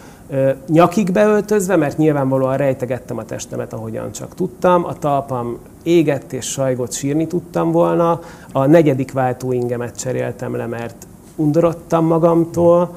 nyakig 0.67 1.11
beöltözve, 1.11 1.75
mert 1.75 1.97
nyilvánvalóan 1.97 2.57
rejtegettem 2.57 3.17
a 3.17 3.25
testemet, 3.25 3.73
ahogyan 3.73 4.11
csak 4.11 4.35
tudtam. 4.35 4.85
A 4.85 4.93
talpam 4.93 5.57
égett 5.83 6.33
és 6.33 6.45
sajgott 6.45 6.91
sírni 6.91 7.27
tudtam 7.27 7.71
volna. 7.71 8.19
A 8.51 8.65
negyedik 8.65 9.11
váltóingemet 9.11 9.97
cseréltem 9.97 10.55
le, 10.55 10.65
mert 10.65 11.07
undorodtam 11.35 12.05
magamtól, 12.05 12.95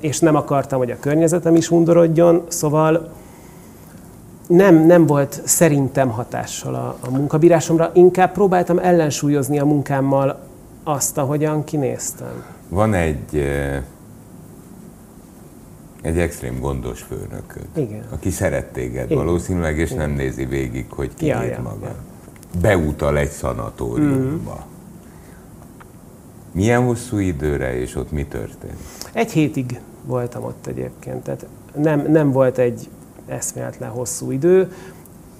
és 0.00 0.18
nem 0.18 0.36
akartam, 0.36 0.78
hogy 0.78 0.90
a 0.90 0.98
környezetem 1.00 1.56
is 1.56 1.70
undorodjon, 1.70 2.42
szóval 2.48 3.08
nem, 4.46 4.86
nem 4.86 5.06
volt 5.06 5.40
szerintem 5.44 6.08
hatással 6.08 6.74
a, 6.74 6.96
a 7.00 7.10
munkabírásomra, 7.10 7.90
inkább 7.94 8.32
próbáltam 8.32 8.78
ellensúlyozni 8.78 9.58
a 9.58 9.64
munkámmal 9.64 10.38
azt, 10.84 11.18
ahogyan 11.18 11.64
kinéztem. 11.64 12.44
Van 12.68 12.94
egy 12.94 13.42
egy 16.02 16.18
extrém 16.18 16.60
gondos 16.60 17.02
főnököd, 17.02 17.66
Igen. 17.76 18.04
aki 18.10 18.30
szeret 18.30 18.72
téged 18.72 19.10
Igen. 19.10 19.24
valószínűleg, 19.24 19.78
és 19.78 19.90
Igen. 19.90 20.08
nem 20.08 20.16
nézi 20.16 20.44
végig, 20.44 20.86
hogy 20.88 21.14
ki 21.14 21.26
ja, 21.26 21.42
ja, 21.42 21.60
maga. 21.62 21.86
Ja. 21.86 21.94
Beutal 22.60 23.18
egy 23.18 23.30
szanatóriumba. 23.30 24.66
Mm. 24.66 24.76
Milyen 26.52 26.84
hosszú 26.84 27.18
időre, 27.18 27.80
és 27.80 27.94
ott 27.94 28.10
mi 28.10 28.24
történt? 28.24 28.78
Egy 29.12 29.32
hétig 29.32 29.80
voltam 30.04 30.44
ott 30.44 30.66
egyébként, 30.66 31.22
tehát 31.22 31.46
nem, 31.74 32.06
nem 32.10 32.32
volt 32.32 32.58
egy 32.58 32.88
eszméletlen 33.26 33.90
hosszú 33.90 34.30
idő. 34.30 34.72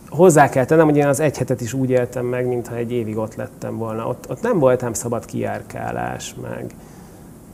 Hozzá 0.09 0.49
kell 0.49 0.65
tennem, 0.65 0.85
hogy 0.85 0.97
én 0.97 1.07
az 1.07 1.21
egy 1.21 1.39
hetet 1.39 1.61
is 1.61 1.73
úgy 1.73 1.91
éltem 1.91 2.27
meg, 2.27 2.47
mintha 2.47 2.77
egy 2.77 2.93
évig 2.93 3.17
ott 3.17 3.35
lettem 3.35 3.77
volna. 3.77 4.07
Ott, 4.09 4.31
ott 4.31 4.43
nem 4.43 4.59
voltam 4.59 4.93
szabad 4.93 5.25
kijárkálás, 5.25 6.35
meg 6.43 6.75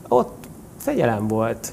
ott 0.08 0.46
fegyelem 0.76 1.28
volt. 1.28 1.73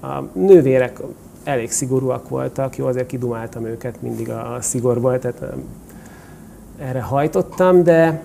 A 0.00 0.20
nővérek 0.32 1.00
elég 1.44 1.70
szigorúak 1.70 2.28
voltak, 2.28 2.76
jó, 2.76 2.86
azért 2.86 3.06
kidumáltam 3.06 3.66
őket 3.66 4.02
mindig 4.02 4.30
a 4.30 4.56
szigorból, 4.60 5.18
tehát 5.18 5.42
erre 6.78 7.00
hajtottam, 7.00 7.82
de, 7.82 8.22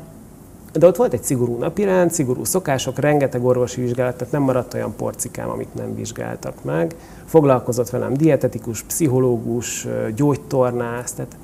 de 0.73 0.87
ott 0.87 0.95
volt 0.95 1.13
egy 1.13 1.23
szigorú 1.23 1.57
napirend, 1.57 2.11
szigorú 2.11 2.43
szokások, 2.43 2.99
rengeteg 2.99 3.45
orvosi 3.45 3.81
vizsgálat, 3.81 4.17
tehát 4.17 4.33
nem 4.33 4.41
maradt 4.41 4.73
olyan 4.73 4.95
porcikám, 4.95 5.49
amit 5.49 5.75
nem 5.75 5.95
vizsgáltak 5.95 6.63
meg. 6.63 6.95
Foglalkozott 7.25 7.89
velem 7.89 8.13
dietetikus, 8.13 8.83
pszichológus, 8.83 9.87
gyógytornász, 10.15 11.11
tehát 11.11 11.37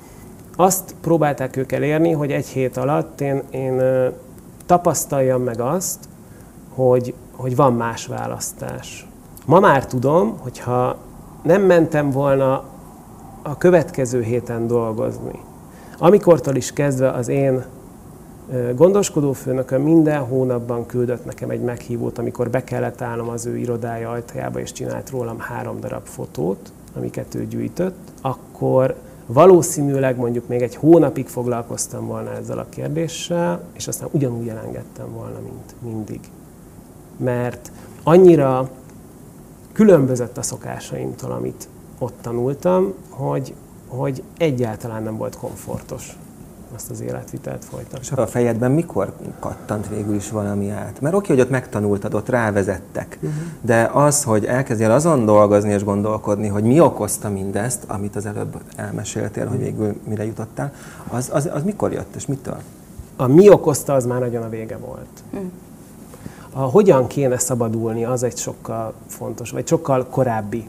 azt 0.56 0.94
próbálták 1.00 1.56
ők 1.56 1.72
elérni, 1.72 2.12
hogy 2.12 2.32
egy 2.32 2.46
hét 2.46 2.76
alatt 2.76 3.20
én, 3.20 3.42
én 3.50 3.82
tapasztaljam 4.66 5.42
meg 5.42 5.60
azt, 5.60 5.98
hogy, 6.74 7.14
hogy 7.32 7.56
van 7.56 7.74
más 7.74 8.06
választás. 8.06 9.09
Ma 9.46 9.60
már 9.60 9.86
tudom, 9.86 10.38
hogyha 10.38 10.96
nem 11.42 11.62
mentem 11.62 12.10
volna 12.10 12.64
a 13.42 13.56
következő 13.56 14.22
héten 14.22 14.66
dolgozni, 14.66 15.40
amikortól 15.98 16.54
is 16.54 16.72
kezdve 16.72 17.10
az 17.10 17.28
én 17.28 17.64
gondoskodó 18.74 19.32
főnököm 19.32 19.82
minden 19.82 20.20
hónapban 20.20 20.86
küldött 20.86 21.24
nekem 21.24 21.50
egy 21.50 21.60
meghívót, 21.60 22.18
amikor 22.18 22.50
be 22.50 22.64
kellett 22.64 23.00
állnom 23.00 23.28
az 23.28 23.46
ő 23.46 23.56
irodája 23.56 24.10
ajtajába, 24.10 24.60
és 24.60 24.72
csinált 24.72 25.10
rólam 25.10 25.38
három 25.38 25.80
darab 25.80 26.04
fotót, 26.04 26.72
amiket 26.96 27.34
ő 27.34 27.46
gyűjtött, 27.46 27.98
akkor 28.20 28.94
valószínűleg 29.26 30.16
mondjuk 30.16 30.48
még 30.48 30.62
egy 30.62 30.74
hónapig 30.74 31.26
foglalkoztam 31.26 32.06
volna 32.06 32.32
ezzel 32.32 32.58
a 32.58 32.66
kérdéssel, 32.68 33.62
és 33.72 33.88
aztán 33.88 34.08
ugyanúgy 34.10 34.48
elengedtem 34.48 35.12
volna, 35.12 35.38
mint 35.42 35.74
mindig. 35.82 36.20
Mert 37.16 37.72
annyira 38.02 38.68
különbözött 39.80 40.38
a 40.38 40.42
szokásaimtól, 40.42 41.30
amit 41.30 41.68
ott 41.98 42.14
tanultam, 42.20 42.94
hogy, 43.08 43.54
hogy 43.88 44.22
egyáltalán 44.38 45.02
nem 45.02 45.16
volt 45.16 45.36
komfortos 45.36 46.16
azt 46.74 46.90
az 46.90 47.00
életvitelt 47.00 47.64
folytatni. 47.64 47.98
És 48.00 48.10
a 48.10 48.26
fejedben 48.26 48.70
mikor 48.70 49.12
kattant 49.38 49.88
végül 49.88 50.14
is 50.14 50.30
valami 50.30 50.70
át? 50.70 51.00
Mert 51.00 51.14
oké, 51.14 51.32
hogy 51.32 51.40
ott 51.40 51.50
megtanultad, 51.50 52.14
ott 52.14 52.28
rávezettek, 52.28 53.18
uh-huh. 53.22 53.32
de 53.60 53.90
az, 53.92 54.24
hogy 54.24 54.44
elkezdjél 54.44 54.90
azon 54.90 55.24
dolgozni 55.24 55.72
és 55.72 55.84
gondolkodni, 55.84 56.48
hogy 56.48 56.62
mi 56.62 56.80
okozta 56.80 57.28
mindezt, 57.28 57.84
amit 57.86 58.16
az 58.16 58.26
előbb 58.26 58.60
elmeséltél, 58.76 59.42
uh-huh. 59.42 59.58
hogy 59.58 59.66
végül 59.66 60.00
mire 60.08 60.24
jutottál, 60.24 60.72
az, 61.08 61.30
az, 61.32 61.50
az 61.52 61.62
mikor 61.62 61.92
jött 61.92 62.14
és 62.14 62.26
mitől? 62.26 62.58
A 63.16 63.26
mi 63.26 63.50
okozta, 63.50 63.94
az 63.94 64.06
már 64.06 64.20
nagyon 64.20 64.42
a 64.42 64.48
vége 64.48 64.76
volt. 64.76 65.22
Uh-huh. 65.32 65.50
A 66.52 66.60
hogyan 66.60 67.06
kéne 67.06 67.38
szabadulni, 67.38 68.04
az 68.04 68.22
egy 68.22 68.36
sokkal 68.36 68.92
fontos, 69.06 69.50
vagy 69.50 69.66
sokkal 69.66 70.06
korábbi 70.06 70.68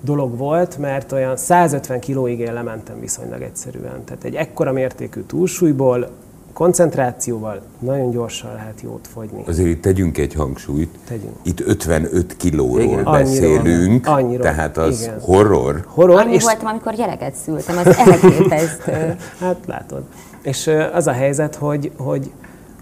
dolog 0.00 0.36
volt, 0.36 0.78
mert 0.78 1.12
olyan 1.12 1.36
150 1.36 2.00
kilóig 2.00 2.38
én 2.38 2.52
lementem 2.52 3.00
viszonylag 3.00 3.42
egyszerűen. 3.42 4.04
Tehát 4.04 4.24
egy 4.24 4.34
ekkora 4.34 4.72
mértékű 4.72 5.20
túlsúlyból 5.20 6.08
koncentrációval 6.52 7.60
nagyon 7.78 8.10
gyorsan 8.10 8.54
lehet 8.54 8.80
jót 8.80 9.08
fogyni. 9.12 9.42
Azért 9.46 9.68
itt 9.68 9.82
tegyünk 9.82 10.18
egy 10.18 10.34
hangsúlyt. 10.34 10.98
Tegyünk. 11.06 11.36
Itt 11.42 11.60
55 11.60 12.36
kilóról 12.36 12.80
Igen. 12.80 13.04
beszélünk, 13.04 14.06
Annyira. 14.06 14.42
tehát 14.42 14.76
az 14.76 15.00
Igen. 15.00 15.20
horror. 15.20 15.84
Horror, 15.86 16.20
Annyi 16.20 16.34
és 16.34 16.42
voltam, 16.42 16.66
amikor 16.66 16.94
gyereket 16.94 17.34
szültem, 17.34 17.76
az 17.76 17.96
elképesztő. 17.96 19.16
Hát 19.40 19.56
látod. 19.66 20.02
És 20.42 20.70
az 20.92 21.06
a 21.06 21.12
helyzet, 21.12 21.54
hogy, 21.54 21.92
hogy 21.96 22.30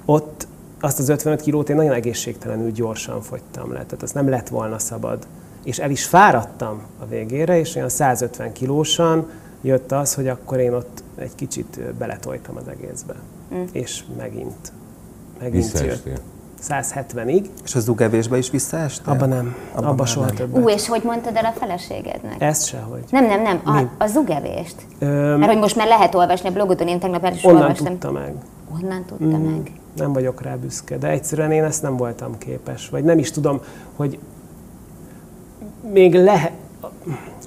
ott 0.04 0.45
azt 0.80 0.99
az 0.99 1.09
55 1.09 1.40
kilót 1.40 1.68
én 1.68 1.76
nagyon 1.76 1.92
egészségtelenül 1.92 2.71
gyorsan 2.71 3.21
fogytam 3.23 3.68
le, 3.73 3.78
tehát 3.85 4.02
azt 4.02 4.14
nem 4.14 4.28
lett 4.28 4.49
volna 4.49 4.78
szabad. 4.78 5.26
És 5.64 5.78
el 5.78 5.90
is 5.90 6.04
fáradtam 6.04 6.83
a 7.02 7.06
végére, 7.06 7.59
és 7.59 7.75
olyan 7.75 7.88
150 7.88 8.52
kilósan 8.52 9.30
jött 9.62 9.92
az, 9.92 10.14
hogy 10.14 10.28
akkor 10.28 10.59
én 10.59 10.73
ott 10.73 11.02
egy 11.18 11.35
kicsit 11.35 11.76
ö, 11.78 11.92
beletoltam 11.99 12.56
az 12.56 12.68
egészbe. 12.68 13.14
Mm. 13.54 13.62
És 13.73 14.02
megint, 14.18 14.73
megint 15.40 15.64
jött. 15.64 15.73
Visszaestél. 15.73 16.18
170-ig, 16.68 17.45
És 17.64 17.75
a 17.75 17.80
zugevésbe 17.80 18.37
is 18.37 18.50
visszaestél? 18.50 19.12
abban 19.12 19.28
nem, 19.28 19.54
Abban 19.73 19.85
abban 19.85 19.97
már 19.97 20.06
soha 20.06 20.26
nem. 20.26 20.35
többet. 20.35 20.62
Ú, 20.62 20.68
és 20.68 20.88
hogy 20.88 21.02
mondtad 21.04 21.37
el 21.37 21.45
a 21.45 21.52
feleségednek? 21.59 22.40
Ezt 22.42 22.66
sehogy. 22.66 23.04
Nem, 23.11 23.26
nem, 23.26 23.42
nem, 23.42 23.61
a, 23.64 23.73
Mi? 23.73 23.87
a 23.99 24.06
zugevést. 24.06 24.76
Öm, 24.99 25.38
Mert 25.38 25.52
hogy 25.52 25.61
most 25.61 25.76
már 25.76 25.87
lehet 25.87 26.14
olvasni 26.14 26.49
a 26.49 26.52
blogodon, 26.52 26.88
én 26.88 26.99
tegnap 27.00 27.25
el 27.25 27.33
is 27.35 27.45
onnan 27.45 27.61
olvastam. 27.62 27.87
tudta 27.87 28.11
meg. 28.11 28.35
Onnan 28.83 29.04
tudta 29.04 29.38
meg. 29.38 29.73
Nem 29.96 30.12
vagyok 30.12 30.42
rá 30.42 30.54
büszke, 30.54 30.98
de 30.98 31.08
egyszerűen 31.08 31.52
én 31.52 31.64
ezt 31.64 31.82
nem 31.82 31.96
voltam 31.96 32.38
képes, 32.38 32.88
vagy 32.88 33.04
nem 33.04 33.18
is 33.18 33.30
tudom, 33.30 33.60
hogy 33.96 34.18
még 35.92 36.14
lehet, 36.14 36.52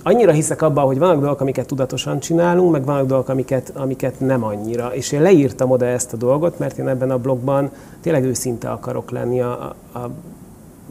annyira 0.03 0.31
hiszek 0.31 0.61
abban, 0.61 0.85
hogy 0.85 0.99
vannak 0.99 1.19
dolgok, 1.19 1.41
amiket 1.41 1.65
tudatosan 1.65 2.19
csinálunk, 2.19 2.71
meg 2.71 2.85
vannak 2.85 3.07
dolgok, 3.07 3.29
amiket, 3.29 3.71
amiket 3.75 4.19
nem 4.19 4.43
annyira. 4.43 4.93
És 4.93 5.11
én 5.11 5.21
leírtam 5.21 5.71
oda 5.71 5.85
ezt 5.85 6.13
a 6.13 6.17
dolgot, 6.17 6.59
mert 6.59 6.77
én 6.77 6.87
ebben 6.87 7.11
a 7.11 7.17
blogban 7.17 7.71
tényleg 8.01 8.23
őszinte 8.23 8.69
akarok 8.69 9.11
lenni 9.11 9.41
a, 9.41 9.75
a, 9.93 10.09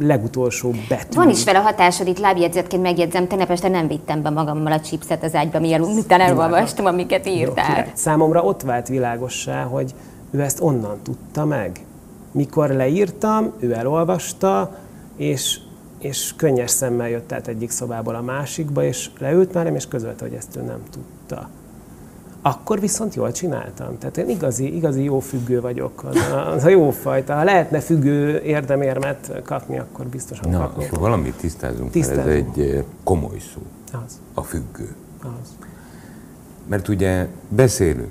legutolsó 0.01 0.71
betű. 0.89 1.15
Van 1.15 1.31
is 1.31 1.45
vele 1.45 1.59
hatásod, 1.59 2.07
itt 2.07 2.19
lábjegyzetként 2.19 2.83
megjegyzem, 2.83 3.27
tegnap 3.27 3.51
este 3.51 3.69
nem 3.69 3.87
vittem 3.87 4.23
be 4.23 4.31
magammal 4.31 4.73
a 4.73 4.81
chipset 4.81 5.25
az 5.25 5.35
ágyba, 5.35 5.61
mielőtt 5.61 5.89
miután 5.95 6.21
elolvastam, 6.21 6.87
amiket 6.87 7.27
Jó, 7.27 7.33
írtál. 7.33 7.67
király. 7.67 7.93
Számomra 7.95 8.43
ott 8.43 8.63
vált 8.63 8.89
világossá, 8.89 9.63
hogy 9.63 9.95
ő 10.31 10.41
ezt 10.43 10.61
onnan 10.61 10.97
tudta 11.03 11.45
meg. 11.45 11.81
Mikor 12.33 12.71
leírtam, 12.71 13.53
ő 13.59 13.73
elolvasta, 13.75 14.77
és, 15.17 15.61
és 15.99 16.33
könnyes 16.37 16.71
szemmel 16.71 17.09
jött 17.09 17.33
át 17.33 17.49
egyik 17.49 17.71
szobából 17.71 18.15
a 18.15 18.23
másikba, 18.23 18.85
és 18.85 19.11
leült 19.19 19.53
már, 19.53 19.67
és 19.75 19.89
közölte, 19.89 20.25
hogy 20.25 20.35
ezt 20.35 20.57
ő 20.57 20.61
nem 20.61 20.81
tudta. 20.91 21.49
Akkor 22.43 22.81
viszont 22.81 23.15
jól 23.15 23.33
csináltam. 23.33 23.99
Tehát 23.99 24.17
én 24.17 24.29
igazi, 24.29 24.75
igazi 24.77 25.03
jó 25.03 25.19
függő 25.21 25.61
vagyok. 25.61 26.05
Az 26.05 26.17
a, 26.33 26.53
az 26.53 26.65
a 26.65 26.69
jó 26.69 26.91
fajta. 26.91 27.35
Ha 27.35 27.45
lehetne 27.45 27.81
függő 27.81 28.41
érdemérmet 28.43 29.33
kapni, 29.45 29.79
akkor 29.79 30.07
biztosan 30.07 30.51
Na, 30.51 30.59
kapnék. 30.59 30.87
akkor 30.87 30.99
valamit 30.99 31.35
tisztázunk, 31.35 31.95
mert 31.95 31.97
ez 31.97 32.07
Tisztázunk. 32.07 32.57
egy 32.57 32.71
eh, 32.71 32.85
komoly 33.05 33.39
szó, 33.55 33.61
Az, 34.07 34.21
a 34.35 34.43
függő. 34.43 34.95
az. 35.23 35.57
Mert 36.67 36.89
ugye 36.89 37.27
beszélünk 37.49 38.11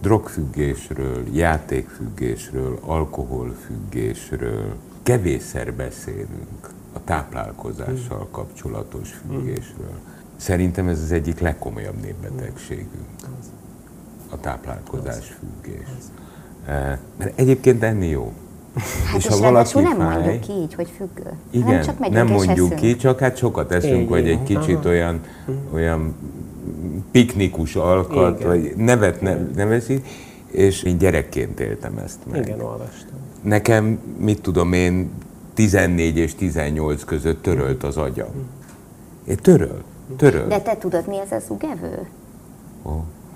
drogfüggésről, 0.00 1.24
játékfüggésről, 1.32 2.78
alkoholfüggésről, 2.80 4.74
kevésszer 5.02 5.74
beszélünk 5.74 6.70
a 6.92 7.04
táplálkozással 7.04 8.28
kapcsolatos 8.30 9.20
függésről. 9.28 9.98
Szerintem 10.36 10.88
ez 10.88 11.00
az 11.02 11.12
egyik 11.12 11.40
legkomolyabb 11.40 12.00
népbetegségünk, 12.02 12.88
a 14.30 14.40
táplálkozás 14.40 15.36
függés. 15.38 15.86
Eh, 16.66 16.98
Mert 17.16 17.38
egyébként 17.38 17.82
enni 17.82 18.06
jó. 18.08 18.32
Hát 19.06 19.16
és, 19.16 19.24
és 19.26 19.40
ráadásul 19.40 19.82
nem 19.82 19.96
fáj- 19.96 20.20
mondjuk 20.20 20.48
így, 20.48 20.74
hogy 20.74 20.90
függő. 20.96 21.30
igen, 21.50 21.66
hanem 21.66 21.82
csak 21.82 22.08
nem 22.08 22.26
mondjuk 22.26 22.72
eszünk. 22.72 22.74
ki, 22.80 22.96
csak 22.96 23.18
hát 23.18 23.36
sokat 23.36 23.72
eszünk, 23.72 23.94
Igen. 23.94 24.06
vagy 24.08 24.28
egy 24.28 24.42
kicsit 24.42 24.76
Aha. 24.76 24.88
olyan, 24.88 25.20
olyan 25.72 26.14
piknikus 27.10 27.76
alkat, 27.76 28.36
Igen. 28.40 28.48
vagy 28.48 28.72
nevet 28.76 29.20
ne, 29.20 29.36
nevezik, 29.54 30.06
és 30.50 30.82
én 30.82 30.98
gyerekként 30.98 31.60
éltem 31.60 31.98
ezt 32.04 32.18
meg. 32.30 32.46
Igen, 32.46 32.60
olvastam. 32.60 33.18
Nekem, 33.42 33.98
mit 34.18 34.42
tudom 34.42 34.72
én, 34.72 35.10
14 35.54 36.16
és 36.16 36.34
18 36.34 37.04
között 37.04 37.42
törölt 37.42 37.84
az 37.84 37.96
agyam. 37.96 38.28
Én 39.28 39.36
töröl, 39.36 39.82
töröl. 40.16 40.46
De 40.46 40.60
te 40.60 40.76
tudod, 40.76 41.08
mi 41.08 41.18
ez 41.18 41.32
a 41.32 41.38
zugevő? 41.46 42.06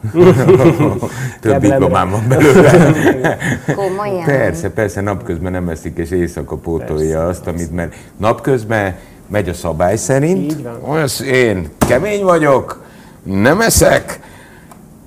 Több 0.11 1.53
Keblemre. 1.53 1.59
diplomám 1.59 2.11
van 2.11 2.29
belőle. 2.29 3.37
Komolyan? 3.77 4.25
Persze, 4.25 4.71
persze, 4.71 5.01
napközben 5.01 5.53
nem 5.53 5.69
eszik, 5.69 5.99
és 5.99 6.11
éjszaka 6.11 6.57
pótolja 6.57 7.17
Persze, 7.17 7.27
azt, 7.27 7.47
amit, 7.47 7.73
mert 7.73 7.95
napközben 8.17 8.97
megy 9.27 9.49
a 9.49 9.55
szabály 9.55 9.97
szerint, 9.97 10.53
Így 10.53 10.63
van. 10.63 10.79
olyan 10.89 11.09
én 11.25 11.69
kemény 11.79 12.23
vagyok, 12.23 12.83
nem 13.23 13.61
eszek, 13.61 14.21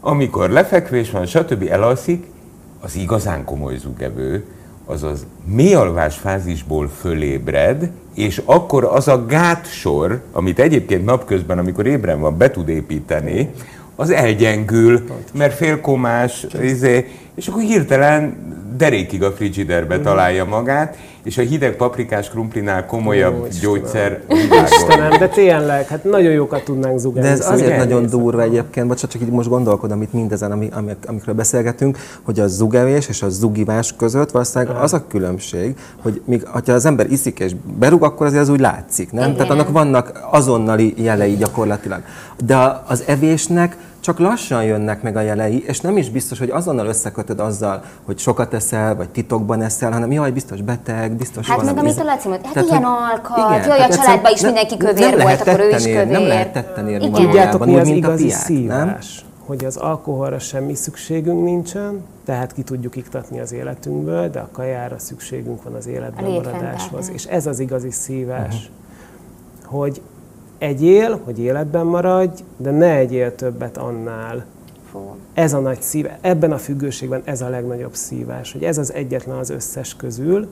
amikor 0.01 0.49
lefekvés 0.49 1.11
van, 1.11 1.25
stb. 1.25 1.67
elalszik, 1.69 2.25
az 2.81 2.95
igazán 2.95 3.43
komoly 3.43 3.77
zugevő, 3.77 4.45
azaz 4.85 5.25
mélyalvás 5.45 6.15
fázisból 6.15 6.89
fölébred, 6.99 7.89
és 8.13 8.41
akkor 8.45 8.83
az 8.83 9.07
a 9.07 9.25
gátsor, 9.25 10.21
amit 10.31 10.59
egyébként 10.59 11.05
napközben, 11.05 11.57
amikor 11.57 11.85
ébren 11.85 12.19
van, 12.19 12.37
be 12.37 12.51
tud 12.51 12.69
építeni, 12.69 13.49
az 13.95 14.09
elgyengül, 14.09 15.03
mert 15.33 15.53
félkomás, 15.53 16.47
izé, 16.61 17.07
és 17.35 17.47
akkor 17.47 17.61
hirtelen 17.61 18.35
derékig 18.77 19.23
a 19.23 19.31
frigiderbe 19.31 19.99
találja 19.99 20.45
magát, 20.45 20.97
és 21.23 21.37
a 21.37 21.41
hideg 21.41 21.75
paprikás 21.75 22.29
krumplinál 22.29 22.85
komolyabb 22.85 23.41
Ó, 23.41 23.47
gyógyszer 23.61 24.21
világon. 24.27 24.63
Istenem, 24.63 25.19
de 25.19 25.27
tényleg, 25.27 25.87
hát 25.87 26.03
nagyon 26.03 26.31
jókat 26.31 26.63
tudnánk 26.63 26.99
zugelni. 26.99 27.27
De 27.27 27.33
ez 27.33 27.49
azért 27.49 27.67
igen, 27.67 27.79
nagyon 27.79 28.05
durva 28.05 28.41
egyébként, 28.41 28.87
bocsánat, 28.87 29.11
csak 29.11 29.21
így 29.21 29.29
most 29.29 29.49
gondolkodom 29.49 30.01
itt 30.01 30.13
mindezen, 30.13 30.51
ami, 30.51 30.69
ami, 30.73 30.91
amikről 31.05 31.35
beszélgetünk, 31.35 31.97
hogy 32.23 32.39
a 32.39 32.47
zugevés 32.47 33.07
és 33.07 33.21
a 33.21 33.29
zugivás 33.29 33.95
között 33.97 34.31
valószínűleg 34.31 34.75
az 34.75 34.93
a 34.93 35.07
különbség, 35.07 35.75
hogy 36.01 36.21
míg, 36.25 36.43
ha 36.45 36.61
az 36.65 36.85
ember 36.85 37.11
iszik 37.11 37.39
és 37.39 37.51
berúg, 37.79 38.03
akkor 38.03 38.25
azért 38.25 38.41
az 38.41 38.49
úgy 38.49 38.59
látszik, 38.59 39.11
nem? 39.11 39.23
Igen. 39.23 39.35
Tehát 39.35 39.51
annak 39.51 39.71
vannak 39.71 40.27
azonnali 40.31 40.93
jelei 40.97 41.35
gyakorlatilag. 41.35 42.01
De 42.45 42.81
az 42.87 43.03
evésnek 43.07 43.77
csak 44.03 44.19
lassan 44.19 44.63
jönnek 44.63 45.01
meg 45.01 45.15
a 45.15 45.21
jelei, 45.21 45.63
és 45.67 45.81
nem 45.81 45.97
is 45.97 46.09
biztos, 46.09 46.39
hogy 46.39 46.49
azonnal 46.49 46.85
összekötöd 46.85 47.39
azzal, 47.39 47.83
hogy 48.05 48.17
sokat 48.17 48.53
eszel, 48.53 48.95
vagy 48.95 49.09
titokban 49.09 49.61
eszel, 49.61 49.91
hanem 49.91 50.11
jaj, 50.11 50.31
biztos 50.31 50.61
beteg, 50.61 51.11
biztos 51.11 51.47
Hát 51.47 51.57
meg 51.57 51.65
valami. 51.65 51.87
amit 51.89 51.99
a 51.99 52.03
Laci 52.03 52.27
mondta, 52.27 52.45
hát 52.45 52.53
Tehát, 52.53 52.69
ilyen 52.69 52.83
alkat, 52.83 53.37
igen, 53.37 53.67
jaj, 53.77 53.79
a 53.89 53.95
családban 53.95 54.31
is 54.31 54.41
nem- 54.41 54.53
mindenki 54.53 54.75
nem 54.77 54.87
kövér 54.93 55.15
lehet 55.17 55.43
volt, 55.43 55.47
akkor 55.57 55.65
ő 55.65 55.69
is 55.75 55.83
kövér. 55.83 56.07
Nem 56.07 56.21
lehet 56.27 56.53
tetten 56.53 56.87
érni 56.87 57.11
Tudjátok, 57.11 57.65
mi 57.65 57.73
úgy, 57.73 57.79
az 57.79 57.87
mint 57.87 58.05
a 58.05 58.07
igazi 58.07 58.27
nem? 58.27 58.37
szívás? 58.37 59.25
Hogy 59.45 59.65
az 59.65 59.77
alkoholra 59.77 60.39
semmi 60.39 60.75
szükségünk 60.75 61.43
nincsen, 61.43 62.03
tehát 62.25 62.53
ki 62.53 62.61
tudjuk 62.61 62.95
iktatni 62.95 63.39
az 63.39 63.51
életünkből, 63.51 64.29
de 64.29 64.39
a 64.39 64.49
kajára 64.51 64.99
szükségünk 64.99 65.63
van 65.63 65.73
az 65.73 65.87
életben 65.87 66.25
A 66.25 66.29
maradáshoz. 66.29 67.09
És 67.13 67.25
ez 67.25 67.45
az 67.47 67.59
igazi 67.59 67.91
szívás, 67.91 68.71
hogy 69.65 70.01
egyél, 70.63 71.19
hogy 71.23 71.39
életben 71.39 71.85
maradj, 71.85 72.43
de 72.57 72.71
ne 72.71 72.95
egyél 72.95 73.35
többet 73.35 73.77
annál. 73.77 74.45
Fú. 74.91 75.15
Ez 75.33 75.53
a 75.53 75.59
nagy 75.59 75.81
szív, 75.81 76.07
ebben 76.21 76.51
a 76.51 76.57
függőségben 76.57 77.21
ez 77.25 77.41
a 77.41 77.49
legnagyobb 77.49 77.93
szívás, 77.93 78.51
hogy 78.51 78.63
ez 78.63 78.77
az 78.77 78.93
egyetlen 78.93 79.37
az 79.37 79.49
összes 79.49 79.95
közül, 79.95 80.47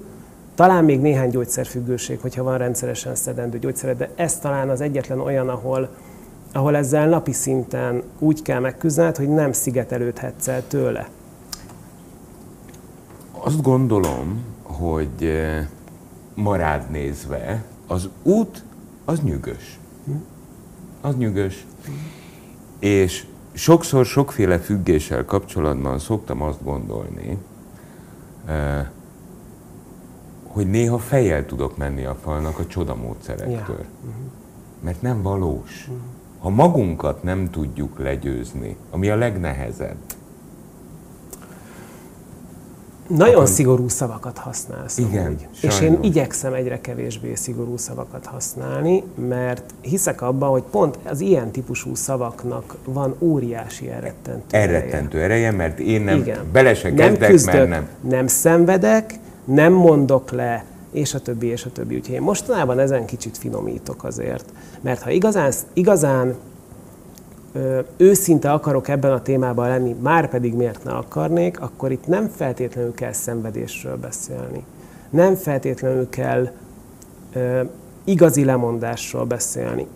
talán 0.56 0.86
még 0.86 1.02
néhány 1.02 1.30
gyógyszerfüggőség, 1.30 2.20
hogyha 2.20 2.44
van 2.44 2.58
rendszeresen 2.58 3.16
szedendő 3.16 3.60
gyógyszered, 3.60 3.98
de 3.98 4.10
ez 4.16 4.40
talán 4.40 4.70
az 4.70 4.82
egyetlen 4.82 5.20
olyan, 5.20 5.50
ahol, 5.50 5.90
ahol 6.54 6.76
ezzel 6.76 7.10
napi 7.10 7.32
szinten 7.32 8.04
úgy 8.20 8.42
kell 8.42 8.60
megküzdened, 8.60 9.18
hogy 9.18 9.30
nem 9.30 9.52
szigetelődhetsz 9.52 10.48
el 10.48 10.68
tőle. 10.68 11.10
Azt 13.32 13.62
gondolom, 13.62 14.44
hogy 14.62 15.24
eh, 15.24 15.68
ma 16.34 16.56
rád 16.56 16.90
nézve 16.90 17.64
az 17.88 18.10
út 18.24 18.64
az 19.06 19.20
nyűgös. 19.22 19.80
Az 21.02 21.16
nyűgös. 21.16 21.66
És 22.80 23.26
sokszor 23.54 24.06
sokféle 24.06 24.60
függéssel 24.60 25.26
kapcsolatban 25.26 26.00
szoktam 26.00 26.42
azt 26.42 26.64
gondolni, 26.64 27.38
hogy 30.48 30.70
néha 30.70 30.98
fejjel 30.98 31.46
tudok 31.46 31.78
menni 31.78 32.06
a 32.06 32.16
falnak 32.16 32.60
a 32.60 32.68
csodamódszerektől. 32.68 33.80
Ja. 33.80 34.12
Mert 34.80 35.02
nem 35.02 35.22
valós. 35.22 35.90
Ha 36.40 36.50
magunkat 36.50 37.24
nem 37.24 37.50
tudjuk 37.50 38.00
legyőzni, 38.00 38.76
ami 38.90 39.10
a 39.10 39.16
legnehezebb, 39.16 39.98
Nagyon 43.18 43.36
akkor- 43.36 43.48
szigorú 43.48 43.88
szavakat 43.88 44.38
használsz. 44.38 44.98
Igen, 44.98 45.26
amúgy. 45.26 45.48
És 45.62 45.82
én 45.82 45.98
igyekszem 46.02 46.54
egyre 46.54 46.82
kevésbé 46.82 47.36
szigorú 47.36 47.78
szavakat 47.78 48.26
használni, 48.26 49.04
mert 49.28 49.64
hiszek 49.82 50.22
abban, 50.22 50.50
hogy 50.50 50.64
pont 50.72 50.98
az 51.04 51.20
ilyen 51.20 51.52
típusú 51.52 51.96
szavaknak 51.96 52.76
van 52.86 53.16
óriási 53.20 53.90
elrettentő 53.90 54.58
ereje. 54.58 54.78
Elrettentő 54.78 55.22
ereje, 55.22 55.52
mert 55.52 55.80
én 55.80 56.02
nem 56.02 56.18
Igen. 56.18 56.40
bele 56.52 56.74
se 56.74 56.88
nem 56.88 56.98
kezdek, 56.98 57.30
küzdök, 57.30 57.54
mert 57.54 57.70
nem. 57.70 57.88
nem 58.02 58.28
szenvedek, 58.28 59.14
nem 59.46 59.74
mondok 59.74 60.32
le, 60.32 60.66
és 60.92 61.14
a 61.14 61.20
többi, 61.20 61.48
és 61.48 61.66
a 61.66 61.72
többi. 61.72 61.96
Úgyhogy 61.96 62.16
én 62.16 62.22
mostanában 62.22 62.80
ezen 62.80 63.06
kicsit 63.06 63.38
finomítok 63.38 64.04
azért. 64.04 64.46
Mert 64.82 65.02
ha 65.02 65.10
igazán, 65.10 65.52
igazán 65.74 66.36
őszinte 67.98 68.52
akarok 68.52 68.88
ebben 68.88 69.12
a 69.12 69.22
témában 69.22 69.68
lenni, 69.68 69.96
már 70.02 70.30
pedig 70.30 70.54
miért 70.54 70.84
ne 70.84 70.92
akarnék, 70.92 71.62
akkor 71.62 71.92
itt 71.92 72.08
nem 72.08 72.28
feltétlenül 72.28 72.94
kell 72.94 73.12
szenvedésről 73.12 73.98
beszélni. 73.98 74.64
Nem 75.10 75.36
feltétlenül 75.36 76.10
kell 76.10 76.50
ö, 77.34 77.62
igazi 78.04 78.44
lemondásról 78.44 79.26
beszélni. 79.26 79.88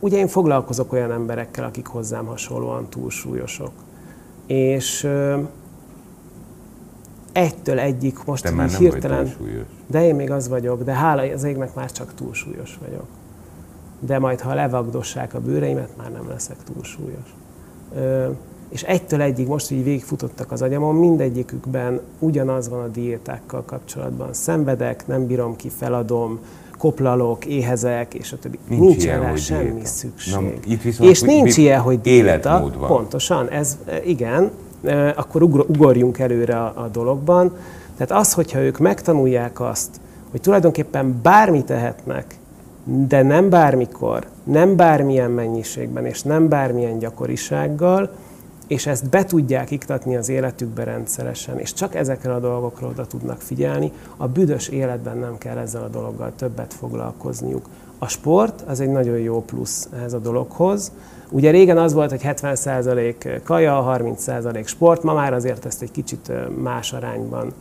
Ugye 0.00 0.18
én 0.18 0.28
foglalkozok 0.28 0.92
olyan 0.92 1.12
emberekkel, 1.12 1.64
akik 1.64 1.86
hozzám 1.86 2.26
hasonlóan 2.26 2.88
túlsúlyosok. 2.88 3.72
És 4.46 5.04
ö, 5.04 5.38
egytől 7.32 7.78
egyik 7.78 8.24
most 8.24 8.42
Te 8.42 8.50
már 8.50 8.70
nem 8.70 8.80
vagy 8.80 8.90
hirtelen... 8.90 9.24
túlsúlyos. 9.24 9.66
De 9.86 10.04
én 10.04 10.14
még 10.14 10.30
az 10.30 10.48
vagyok, 10.48 10.84
de 10.84 10.92
hála 10.92 11.22
az 11.22 11.44
égnek 11.44 11.74
már 11.74 11.92
csak 11.92 12.14
túlsúlyos 12.14 12.78
vagyok. 12.80 13.06
De 14.06 14.18
majd, 14.18 14.40
ha 14.40 14.54
levagdossák 14.54 15.34
a 15.34 15.40
bőreimet, 15.40 15.88
már 15.96 16.12
nem 16.12 16.28
leszek 16.28 16.56
túlsúlyos. 16.74 17.34
Ö, 17.94 18.28
és 18.68 18.82
egytől 18.82 19.20
egyig, 19.20 19.46
most 19.46 19.70
így 19.70 19.84
végigfutottak 19.84 20.52
az 20.52 20.62
agyamon, 20.62 20.94
mindegyikükben 20.94 22.00
ugyanaz 22.18 22.68
van 22.68 22.80
a 22.80 22.88
diétákkal 22.88 23.62
kapcsolatban. 23.64 24.32
Szenvedek, 24.32 25.06
nem 25.06 25.26
bírom 25.26 25.56
ki, 25.56 25.68
feladom, 25.68 26.38
koplalok, 26.78 27.44
éhezek, 27.46 28.14
és 28.14 28.32
a 28.32 28.38
többi. 28.38 28.58
Nincs 28.68 28.82
nincs 28.82 29.04
ilyen, 29.04 29.20
rá 29.20 29.34
semmi 29.34 29.70
diéta. 29.70 29.86
szükség. 29.86 30.34
Na, 30.34 30.40
itt 30.66 30.82
viszont 30.82 31.10
és 31.10 31.20
nincs 31.20 31.56
ilyen, 31.56 31.80
hogy 31.80 32.00
diéta. 32.00 32.26
életmód 32.26 32.78
van. 32.78 32.88
Pontosan, 32.88 33.48
ez 33.48 33.78
e, 33.84 34.02
igen, 34.04 34.50
e, 34.84 35.08
akkor 35.16 35.42
ugor, 35.42 35.64
ugorjunk 35.68 36.18
előre 36.18 36.56
a, 36.56 36.72
a 36.76 36.88
dologban. 36.92 37.56
Tehát 37.96 38.22
az, 38.22 38.32
hogyha 38.32 38.58
ők 38.58 38.78
megtanulják 38.78 39.60
azt, 39.60 40.00
hogy 40.30 40.40
tulajdonképpen 40.40 41.20
bármit 41.22 41.64
tehetnek, 41.64 42.36
de 42.84 43.22
nem 43.22 43.50
bármikor, 43.50 44.26
nem 44.44 44.76
bármilyen 44.76 45.30
mennyiségben, 45.30 46.06
és 46.06 46.22
nem 46.22 46.48
bármilyen 46.48 46.98
gyakorisággal, 46.98 48.10
és 48.66 48.86
ezt 48.86 49.08
be 49.08 49.24
tudják 49.24 49.70
iktatni 49.70 50.16
az 50.16 50.28
életükbe 50.28 50.84
rendszeresen, 50.84 51.58
és 51.58 51.72
csak 51.72 51.94
ezekre 51.94 52.34
a 52.34 52.40
dolgokra 52.40 52.86
oda 52.86 53.06
tudnak 53.06 53.40
figyelni, 53.40 53.92
a 54.16 54.28
büdös 54.28 54.68
életben 54.68 55.18
nem 55.18 55.38
kell 55.38 55.56
ezzel 55.56 55.82
a 55.82 55.88
dologgal 55.88 56.32
többet 56.36 56.74
foglalkozniuk. 56.74 57.66
A 57.98 58.08
sport 58.08 58.60
az 58.66 58.80
egy 58.80 58.90
nagyon 58.90 59.18
jó 59.18 59.44
plusz 59.44 59.88
ehhez 59.96 60.12
a 60.12 60.18
dologhoz. 60.18 60.92
Ugye 61.30 61.50
régen 61.50 61.78
az 61.78 61.92
volt, 61.92 62.10
hogy 62.10 62.20
70% 62.24 63.40
kaja, 63.44 63.96
30% 63.98 64.66
sport, 64.66 65.02
ma 65.02 65.14
már 65.14 65.32
azért 65.32 65.64
ezt 65.66 65.82
egy 65.82 65.90
kicsit 65.90 66.32
más 66.62 66.92
arányban 66.92 67.52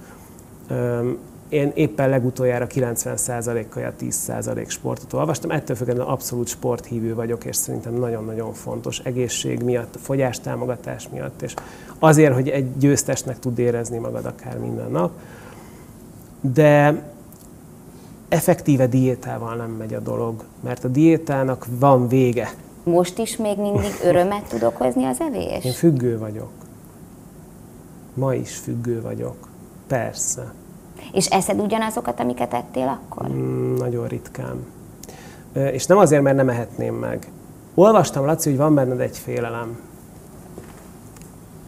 Én 1.51 1.71
éppen 1.75 2.09
legutoljára 2.09 2.67
90% 2.67 3.65
kaja, 3.69 3.93
10% 3.99 4.69
sportot 4.69 5.13
olvastam. 5.13 5.51
Ettől 5.51 5.75
függetlenül 5.75 6.11
abszolút 6.11 6.47
sporthívő 6.47 7.15
vagyok, 7.15 7.45
és 7.45 7.55
szerintem 7.55 7.93
nagyon-nagyon 7.93 8.53
fontos 8.53 8.99
egészség 8.99 9.63
miatt, 9.63 9.97
fogyástámogatás 10.01 11.09
miatt, 11.09 11.41
és 11.41 11.53
azért, 11.99 12.33
hogy 12.33 12.49
egy 12.49 12.77
győztesnek 12.77 13.39
tud 13.39 13.59
érezni 13.59 13.97
magad 13.97 14.25
akár 14.25 14.57
minden 14.57 14.91
nap. 14.91 15.11
De 16.41 17.03
effektíve 18.29 18.87
diétával 18.87 19.55
nem 19.55 19.69
megy 19.71 19.93
a 19.93 19.99
dolog, 19.99 20.43
mert 20.59 20.83
a 20.83 20.87
diétának 20.87 21.65
van 21.79 22.07
vége. 22.07 22.53
Most 22.83 23.17
is 23.17 23.37
még 23.37 23.57
mindig 23.57 23.91
örömet 24.09 24.43
tud 24.49 24.63
okozni 24.63 25.05
az 25.05 25.17
Én 25.19 25.27
evés? 25.27 25.77
függő 25.77 26.17
vagyok. 26.17 26.51
Ma 28.13 28.33
is 28.35 28.55
függő 28.55 29.01
vagyok. 29.01 29.47
Persze. 29.87 30.53
És 31.13 31.26
eszed 31.26 31.60
ugyanazokat, 31.60 32.19
amiket 32.19 32.54
ettél 32.54 32.88
akkor? 33.02 33.30
Mm, 33.30 33.76
nagyon 33.76 34.08
ritkán. 34.08 34.65
És 35.54 35.86
nem 35.86 35.97
azért, 35.97 36.21
mert 36.21 36.36
nem 36.36 36.50
ehetném 36.50 36.95
meg. 36.95 37.32
Olvastam, 37.74 38.26
Laci, 38.26 38.50
hogy 38.50 38.58
van 38.58 38.76
benned 38.76 39.00
egy 39.00 39.17
félelem 39.17 39.80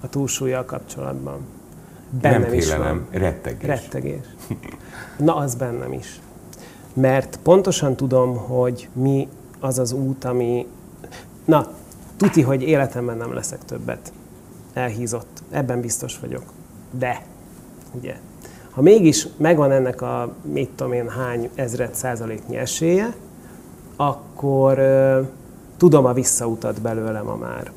a 0.02 0.10
túlsúlyjal 0.10 0.66
kapcsolatban. 0.66 1.40
Bennem 2.22 2.42
nem 2.42 2.54
is 2.54 2.66
félelem, 2.66 3.08
van. 3.12 3.22
rettegés. 3.22 3.68
Rettegés. 3.68 4.26
Na, 5.18 5.36
az 5.36 5.56
bennem 5.56 5.94
is. 5.94 6.20
Mert 6.94 7.40
pontosan 7.44 7.96
tudom, 7.96 8.38
hogy 8.38 8.90
mi 8.94 9.28
az 9.60 9.80
az 9.80 9.92
út, 9.92 10.24
ami... 10.24 10.68
Na, 11.46 11.68
tuti, 12.18 12.42
hogy 12.42 12.62
életemben 12.62 13.18
nem 13.18 13.34
leszek 13.34 13.66
többet 13.66 14.12
elhízott. 14.74 15.44
Ebben 15.52 15.82
biztos 15.82 16.20
vagyok. 16.20 16.44
De, 16.92 17.22
ugye, 17.92 18.16
ha 18.74 18.82
mégis 18.82 19.28
megvan 19.38 19.72
ennek 19.72 20.02
a, 20.02 20.34
mit 20.42 20.70
tudom 20.70 20.94
én, 20.94 21.10
hány 21.10 21.50
ezred 21.56 21.96
százaléknyi 21.96 22.56
esélye, 22.56 23.14
akkor 23.96 24.78
ö, 24.78 25.22
tudom 25.78 26.06
a 26.06 26.14
visszautat 26.14 26.82
belőle 26.82 27.22
ma 27.22 27.36
már. 27.36 27.72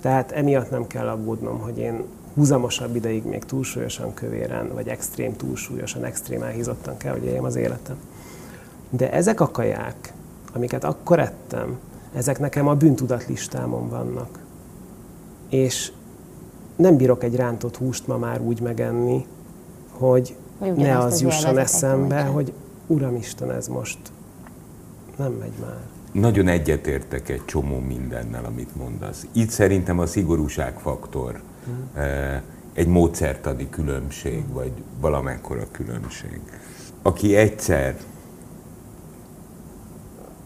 Tehát 0.00 0.32
emiatt 0.32 0.70
nem 0.70 0.86
kell 0.86 1.08
aggódnom, 1.08 1.58
hogy 1.58 1.78
én 1.78 2.02
húzamosabb 2.34 2.96
ideig 2.96 3.24
még 3.24 3.44
túlsúlyosan 3.44 4.14
kövéren, 4.14 4.70
vagy 4.74 4.88
extrém 4.88 5.36
túlsúlyosan, 5.36 6.04
extrém 6.04 6.42
elhízottan 6.42 6.96
kell, 6.96 7.12
hogy 7.12 7.24
éljem 7.24 7.44
az 7.44 7.56
életem. 7.56 7.96
De 8.90 9.12
ezek 9.12 9.40
a 9.40 9.50
kaják, 9.50 10.12
amiket 10.52 10.84
akkor 10.84 11.18
ettem, 11.18 11.78
ezek 12.14 12.38
nekem 12.38 12.68
a 12.68 12.74
bűntudat 12.74 13.26
listámon 13.26 13.88
vannak. 13.88 14.38
És 15.48 15.92
nem 16.76 16.96
bírok 16.96 17.24
egy 17.24 17.36
rántott 17.36 17.76
húst 17.76 18.06
ma 18.06 18.16
már 18.16 18.40
úgy 18.40 18.60
megenni, 18.60 19.26
hogy 19.98 20.36
ne 20.58 20.98
az 20.98 21.20
jusson 21.20 21.58
eszembe, 21.58 22.14
nyújtja. 22.14 22.32
hogy 22.32 22.52
Uramisten, 22.86 23.50
ez 23.50 23.68
most 23.68 23.98
nem 25.16 25.32
megy 25.32 25.52
már. 25.60 25.80
Nagyon 26.12 26.48
egyetértek 26.48 27.28
egy 27.28 27.44
csomó 27.44 27.78
mindennel, 27.78 28.44
amit 28.44 28.76
mondasz. 28.76 29.26
Itt 29.32 29.48
szerintem 29.48 29.98
a 29.98 30.06
szigorúságfaktor 30.06 31.40
eh, 31.94 32.40
egy 32.72 32.86
módszertani 32.86 33.68
különbség, 33.70 34.44
vagy 34.52 34.72
valamekkora 35.00 35.66
különbség. 35.70 36.40
Aki 37.02 37.36
egyszer 37.36 37.96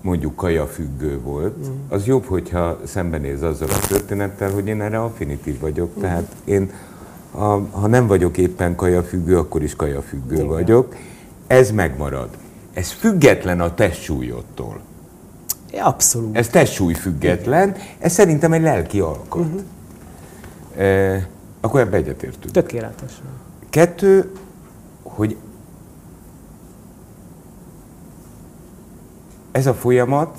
mondjuk 0.01 0.37
kajafüggő 0.37 1.21
volt, 1.21 1.67
az 1.89 2.07
jobb, 2.07 2.25
hogyha 2.25 2.79
szembenéz 2.85 3.43
azzal 3.43 3.69
a 3.69 3.87
történettel, 3.87 4.51
hogy 4.51 4.67
én 4.67 4.81
erre 4.81 5.03
affinitív 5.03 5.61
vagyok. 5.61 6.01
Tehát 6.01 6.35
én, 6.45 6.71
ha, 7.31 7.67
ha 7.71 7.87
nem 7.87 8.07
vagyok 8.07 8.37
éppen 8.37 8.75
kajafüggő, 8.75 9.39
akkor 9.39 9.63
is 9.63 9.77
kajafüggő 9.77 10.35
Igen. 10.35 10.47
vagyok. 10.47 10.97
Ez 11.47 11.71
megmarad. 11.71 12.29
Ez 12.73 12.91
független 12.91 13.61
a 13.61 13.75
testsúlyodtól. 13.75 14.81
Abszolút. 15.73 16.37
Ez 16.37 16.49
testsúly 16.49 16.95
független, 16.95 17.77
ez 17.99 18.13
szerintem 18.13 18.53
egy 18.53 18.63
lelki 18.63 19.01
alkot. 19.01 19.47
Uh-huh. 19.47 19.61
E, 20.77 21.29
akkor 21.61 21.81
ebbe 21.81 21.97
egyetértünk. 21.97 22.55
Tökéletesen. 22.55 23.25
Kettő, 23.71 24.33
hogy 25.03 25.37
ez 29.53 29.67
a 29.67 29.75
folyamat, 29.75 30.39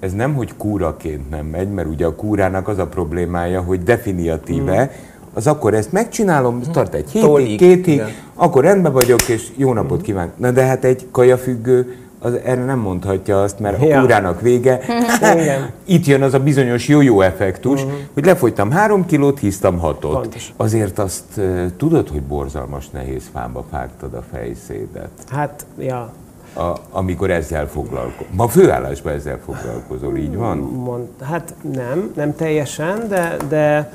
ez 0.00 0.12
nem, 0.12 0.34
hogy 0.34 0.56
kúraként 0.56 1.30
nem 1.30 1.46
megy, 1.46 1.70
mert 1.70 1.88
ugye 1.88 2.06
a 2.06 2.14
kúrának 2.14 2.68
az 2.68 2.78
a 2.78 2.86
problémája, 2.86 3.60
hogy 3.60 3.82
definiatíve, 3.82 4.90
az 5.34 5.46
akkor 5.46 5.74
ezt 5.74 5.92
megcsinálom, 5.92 6.60
tart 6.72 6.94
egy 6.94 7.10
hétig, 7.10 7.28
Tolig, 7.28 7.58
két 7.58 7.84
hét, 7.84 8.02
akkor 8.34 8.64
rendben 8.64 8.92
vagyok, 8.92 9.28
és 9.28 9.48
jó 9.56 9.72
napot 9.72 10.00
kívánok. 10.02 10.38
Na 10.38 10.50
de 10.50 10.64
hát 10.64 10.84
egy 10.84 11.06
kajafüggő, 11.10 11.96
az 12.22 12.34
erre 12.44 12.64
nem 12.64 12.78
mondhatja 12.78 13.42
azt, 13.42 13.58
mert 13.60 13.82
a 13.82 13.84
Ja. 13.84 14.00
kúrának 14.00 14.40
vége. 14.40 14.80
Igen. 15.40 15.70
Itt 15.84 16.06
jön 16.06 16.22
az 16.22 16.34
a 16.34 16.38
bizonyos 16.38 16.88
jó-jó 16.88 17.20
effektus, 17.20 17.80
hogy 18.14 18.24
lefogytam 18.24 18.70
három 18.70 19.06
kilót, 19.06 19.38
hisztam 19.38 19.78
hatot. 19.78 20.12
Pontosan. 20.12 20.54
Azért 20.56 20.98
azt 20.98 21.24
uh, 21.36 21.66
tudod, 21.76 22.08
hogy 22.08 22.22
borzalmas 22.22 22.90
nehéz 22.90 23.30
fába 23.32 23.64
vágtad 23.70 24.14
a 24.14 24.22
fejszédet, 24.32 25.10
Hát, 25.30 25.66
ja, 25.78 26.12
a, 26.54 26.72
amikor 26.90 27.30
ezzel 27.30 27.68
foglalkozol. 27.68 28.26
Ma 28.30 28.48
főállásban 28.48 29.12
ezzel 29.12 29.38
foglalkozol, 29.44 30.16
így 30.16 30.36
van? 30.36 30.58
mond, 30.58 31.08
hát 31.20 31.54
nem, 31.72 32.12
nem 32.16 32.34
teljesen, 32.34 33.08
de, 33.08 33.36
de 33.48 33.92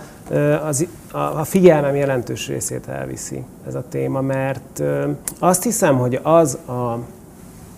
az, 0.64 0.88
a, 1.12 1.18
a 1.18 1.44
figyelmem 1.44 1.96
jelentős 1.96 2.48
részét 2.48 2.88
elviszi 2.88 3.44
ez 3.68 3.76
a 3.76 3.84
téma, 3.90 4.22
mert 4.22 4.82
azt 5.40 5.64
hiszem, 5.64 5.98
hogy 5.98 6.20
az 6.24 6.54
a, 6.54 7.00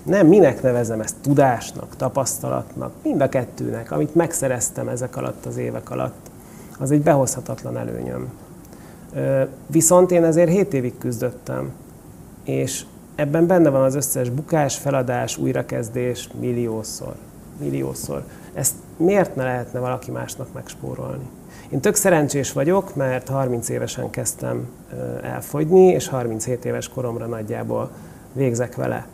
nem 0.03 0.27
minek 0.27 0.61
nevezem 0.61 1.01
ezt 1.01 1.15
tudásnak, 1.21 1.95
tapasztalatnak, 1.95 2.91
mind 3.03 3.21
a 3.21 3.29
kettőnek, 3.29 3.91
amit 3.91 4.15
megszereztem 4.15 4.87
ezek 4.87 5.17
alatt 5.17 5.45
az 5.45 5.57
évek 5.57 5.89
alatt, 5.89 6.29
az 6.79 6.91
egy 6.91 7.01
behozhatatlan 7.01 7.77
előnyöm. 7.77 8.29
Viszont 9.67 10.11
én 10.11 10.23
ezért 10.23 10.49
7 10.49 10.73
évig 10.73 10.97
küzdöttem, 10.97 11.71
és 12.43 12.85
ebben 13.17 13.47
benne 13.47 13.69
van 13.69 13.81
az 13.81 13.95
összes 13.95 14.29
bukás, 14.29 14.77
feladás, 14.77 15.37
újrakezdés 15.37 16.29
milliószor. 16.39 17.15
Milliószor. 17.59 18.23
Ezt 18.53 18.73
miért 18.97 19.35
ne 19.35 19.43
lehetne 19.43 19.79
valaki 19.79 20.11
másnak 20.11 20.53
megspórolni? 20.53 21.29
Én 21.69 21.79
tök 21.79 21.95
szerencsés 21.95 22.51
vagyok, 22.51 22.95
mert 22.95 23.29
30 23.29 23.69
évesen 23.69 24.09
kezdtem 24.09 24.67
elfogyni, 25.21 25.85
és 25.85 26.07
37 26.07 26.65
éves 26.65 26.89
koromra 26.89 27.25
nagyjából 27.25 27.91
végzek 28.33 28.75
vele. 28.75 29.07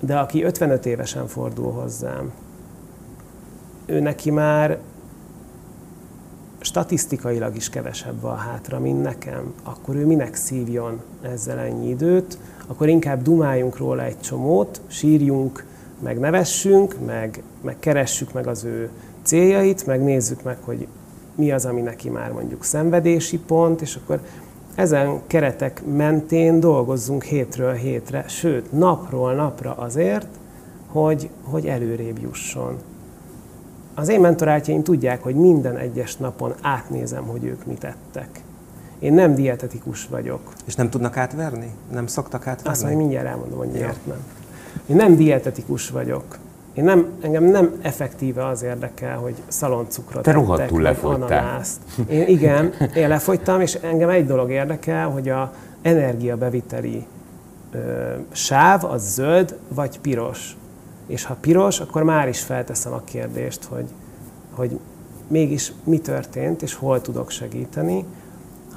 De 0.00 0.18
aki 0.18 0.42
55 0.42 0.86
évesen 0.86 1.26
fordul 1.26 1.72
hozzám, 1.72 2.32
ő 3.86 4.00
neki 4.00 4.30
már 4.30 4.78
statisztikailag 6.60 7.56
is 7.56 7.70
kevesebb 7.70 8.20
van 8.20 8.36
hátra, 8.36 8.78
mint 8.78 9.02
nekem, 9.02 9.54
akkor 9.62 9.96
ő 9.96 10.06
minek 10.06 10.34
szívjon 10.34 11.00
ezzel 11.22 11.58
ennyi 11.58 11.88
időt, 11.88 12.38
akkor 12.70 12.88
inkább 12.88 13.22
dumáljunk 13.22 13.76
róla 13.76 14.04
egy 14.04 14.20
csomót, 14.20 14.80
sírjunk, 14.86 15.64
meg 16.02 16.18
nevessünk, 16.18 16.96
meg, 17.06 17.42
meg 17.60 17.76
keressük 17.78 18.32
meg 18.32 18.46
az 18.46 18.64
ő 18.64 18.90
céljait, 19.22 19.86
meg 19.86 20.02
nézzük 20.02 20.42
meg, 20.42 20.56
hogy 20.60 20.86
mi 21.34 21.52
az, 21.52 21.64
ami 21.64 21.80
neki 21.80 22.08
már 22.08 22.32
mondjuk 22.32 22.64
szenvedési 22.64 23.38
pont, 23.38 23.80
és 23.80 23.96
akkor 23.96 24.20
ezen 24.74 25.20
keretek 25.26 25.82
mentén 25.96 26.60
dolgozzunk 26.60 27.22
hétről 27.24 27.72
hétre, 27.72 28.24
sőt, 28.28 28.72
napról 28.72 29.34
napra 29.34 29.74
azért, 29.74 30.26
hogy, 30.86 31.28
hogy 31.42 31.66
előrébb 31.66 32.18
jusson. 32.22 32.76
Az 33.94 34.08
én 34.08 34.20
mentorátjaim 34.20 34.82
tudják, 34.82 35.22
hogy 35.22 35.34
minden 35.34 35.76
egyes 35.76 36.16
napon 36.16 36.54
átnézem, 36.60 37.24
hogy 37.24 37.44
ők 37.44 37.66
mit 37.66 37.84
ettek. 37.84 38.42
Én 39.00 39.12
nem 39.12 39.34
dietetikus 39.34 40.06
vagyok. 40.06 40.40
És 40.66 40.74
nem 40.74 40.90
tudnak 40.90 41.16
átverni? 41.16 41.70
Nem 41.92 42.06
szoktak 42.06 42.46
átverni? 42.46 42.70
Azt 42.70 42.82
majd 42.82 42.96
mindjárt 42.96 43.26
elmondom, 43.26 43.58
hogy 43.58 43.68
miért 43.68 44.06
nem. 44.06 44.18
Én 44.86 44.96
nem 44.96 45.16
dietetikus 45.16 45.90
vagyok. 45.90 46.38
Én 46.74 46.84
nem, 46.84 47.06
engem 47.20 47.44
nem 47.44 47.72
effektíve 47.82 48.46
az 48.46 48.62
érdekel, 48.62 49.16
hogy 49.16 49.34
szaloncukrot 49.48 50.22
Te 50.22 50.32
rohadtul 50.32 50.82
lefogytál. 50.82 51.62
Én, 52.08 52.26
igen, 52.26 52.72
én 52.94 53.08
lefogytam, 53.08 53.60
és 53.60 53.74
engem 53.74 54.08
egy 54.08 54.26
dolog 54.26 54.50
érdekel, 54.50 55.08
hogy 55.08 55.28
a 55.28 55.52
energiabeviteli 55.82 57.06
ö, 57.72 57.78
sáv 58.32 58.84
az 58.84 59.12
zöld 59.12 59.58
vagy 59.68 60.00
piros. 60.00 60.56
És 61.06 61.24
ha 61.24 61.36
piros, 61.40 61.80
akkor 61.80 62.02
már 62.02 62.28
is 62.28 62.40
felteszem 62.40 62.92
a 62.92 63.00
kérdést, 63.04 63.64
hogy, 63.64 63.86
hogy 64.50 64.78
mégis 65.28 65.72
mi 65.84 65.98
történt, 65.98 66.62
és 66.62 66.74
hol 66.74 67.00
tudok 67.00 67.30
segíteni. 67.30 68.04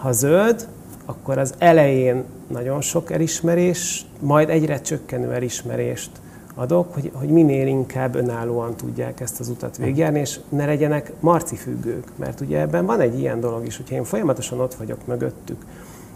Ha 0.04 0.12
zöld, 0.12 0.68
akkor 1.06 1.38
az 1.38 1.54
elején 1.58 2.24
nagyon 2.48 2.82
sok 2.82 3.12
elismerés, 3.12 4.06
majd 4.20 4.50
egyre 4.50 4.82
csökkenő 4.82 5.34
elismerést 5.34 6.10
adok, 6.56 6.94
hogy, 6.94 7.12
hogy 7.14 7.30
minél 7.30 7.68
inkább 7.68 8.16
önállóan 8.16 8.76
tudják 8.76 9.20
ezt 9.20 9.40
az 9.40 9.48
utat 9.48 9.78
végigjárni, 9.78 10.20
és 10.20 10.40
ne 10.50 10.66
legyenek 10.66 11.12
marcifüggők, 11.20 12.08
mert 12.16 12.42
ugye 12.42 12.60
ebben 12.60 12.86
van 12.86 13.00
egy 13.00 13.20
ilyen 13.20 13.40
dolog 13.40 13.66
is, 13.66 13.78
hogyha 13.78 13.96
én 13.96 14.04
folyamatosan 14.04 14.60
ott 14.60 14.74
vagyok 14.74 15.08
mögöttük, 15.08 15.66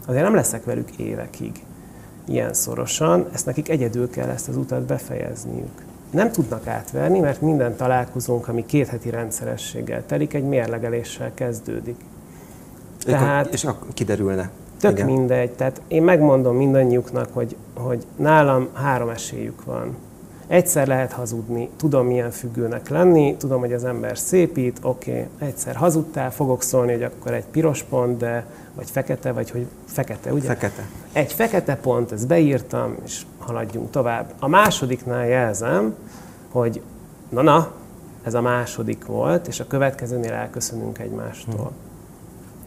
azért 0.05 0.23
nem 0.23 0.35
leszek 0.35 0.65
velük 0.65 0.97
évekig 0.97 1.51
ilyen 2.25 2.53
szorosan, 2.53 3.25
ezt 3.33 3.45
nekik 3.45 3.69
egyedül 3.69 4.09
kell 4.09 4.29
ezt 4.29 4.47
az 4.47 4.57
utat 4.57 4.81
befejezniük. 4.81 5.83
Nem 6.11 6.31
tudnak 6.31 6.67
átverni, 6.67 7.19
mert 7.19 7.41
minden 7.41 7.75
találkozónk, 7.75 8.47
ami 8.47 8.65
két 8.65 8.87
heti 8.87 9.09
rendszerességgel 9.09 10.05
telik, 10.05 10.33
egy 10.33 10.43
mérlegeléssel 10.43 11.31
kezdődik. 11.33 11.97
Tehát, 13.05 13.53
és 13.53 13.63
akkor 13.63 13.87
kiderülne. 13.93 14.49
Tök 14.79 14.91
Igen. 14.91 15.05
mindegy. 15.05 15.51
Tehát 15.51 15.81
én 15.87 16.03
megmondom 16.03 16.55
mindannyiuknak, 16.55 17.29
hogy, 17.33 17.55
hogy 17.73 18.05
nálam 18.15 18.67
három 18.73 19.09
esélyük 19.09 19.63
van. 19.63 19.95
Egyszer 20.47 20.87
lehet 20.87 21.11
hazudni, 21.11 21.69
tudom 21.77 22.05
milyen 22.07 22.31
függőnek 22.31 22.89
lenni, 22.89 23.35
tudom, 23.37 23.59
hogy 23.59 23.73
az 23.73 23.83
ember 23.83 24.17
szépít, 24.17 24.79
oké, 24.81 25.11
okay, 25.11 25.47
egyszer 25.47 25.75
hazudtál, 25.75 26.31
fogok 26.31 26.61
szólni, 26.61 26.91
hogy 26.91 27.03
akkor 27.03 27.33
egy 27.33 27.45
piros 27.45 27.83
pont, 27.83 28.17
de 28.17 28.45
vagy 28.75 28.89
fekete, 28.89 29.31
vagy 29.31 29.49
hogy 29.49 29.67
fekete, 29.85 30.33
ugye? 30.33 30.47
Fekete. 30.47 30.87
Egy 31.11 31.33
fekete 31.33 31.75
pont, 31.75 32.11
ezt 32.11 32.27
beírtam, 32.27 32.95
és 33.05 33.21
haladjunk 33.39 33.89
tovább. 33.89 34.33
A 34.39 34.47
másodiknál 34.47 35.27
jelzem, 35.27 35.95
hogy 36.51 36.81
na-na, 37.29 37.71
ez 38.23 38.33
a 38.33 38.41
második 38.41 39.05
volt, 39.05 39.47
és 39.47 39.59
a 39.59 39.67
következőnél 39.67 40.33
elköszönünk 40.33 40.99
egymástól. 40.99 41.55
Hmm. 41.55 41.86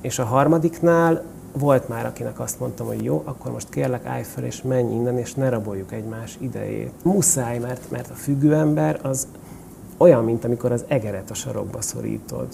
És 0.01 0.19
a 0.19 0.25
harmadiknál 0.25 1.23
volt 1.53 1.89
már, 1.89 2.07
akinek 2.07 2.41
azt 2.41 2.61
mondtam, 2.61 2.87
hogy 2.87 3.05
jó, 3.05 3.23
akkor 3.25 3.53
most 3.53 3.69
kérlek 3.71 4.07
állj 4.07 4.23
fel 4.23 4.45
és 4.45 4.63
menj 4.63 4.93
innen, 4.93 5.19
és 5.19 5.35
ne 5.35 5.49
raboljuk 5.49 5.93
egymás 5.93 6.37
idejét. 6.41 6.93
Muszáj, 7.03 7.59
mert, 7.59 7.91
mert 7.91 8.11
a 8.11 8.15
függő 8.15 8.55
ember 8.55 8.99
az 9.03 9.27
olyan, 9.97 10.25
mint 10.25 10.45
amikor 10.45 10.73
az 10.73 10.85
egeret 10.89 11.31
a 11.31 11.35
sarokba 11.35 11.81
szorítod. 11.81 12.47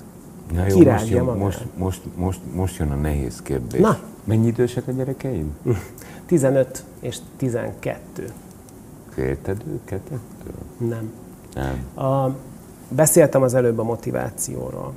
Na 0.53 0.67
jó, 0.67 0.83
most 0.83 1.09
jön, 1.09 1.25
most, 1.25 1.67
most, 1.77 2.03
most, 2.17 2.41
most 2.55 2.77
jön 2.79 2.91
a 2.91 2.95
nehéz 2.95 3.43
kérdés. 3.43 3.81
Na. 3.81 3.99
Mennyi 4.25 4.47
idősek 4.47 4.89
a 4.89 4.93
gyerekeim? 4.93 5.57
15 6.27 6.85
és 7.01 7.19
12. 7.37 8.33
Félted 9.09 9.63
őket 9.73 10.01
Nem. 10.79 11.13
Nem. 11.55 12.07
A, 12.07 12.37
beszéltem 12.89 13.43
az 13.43 13.55
előbb 13.55 13.79
a 13.79 13.83
motivációról. 13.83 14.93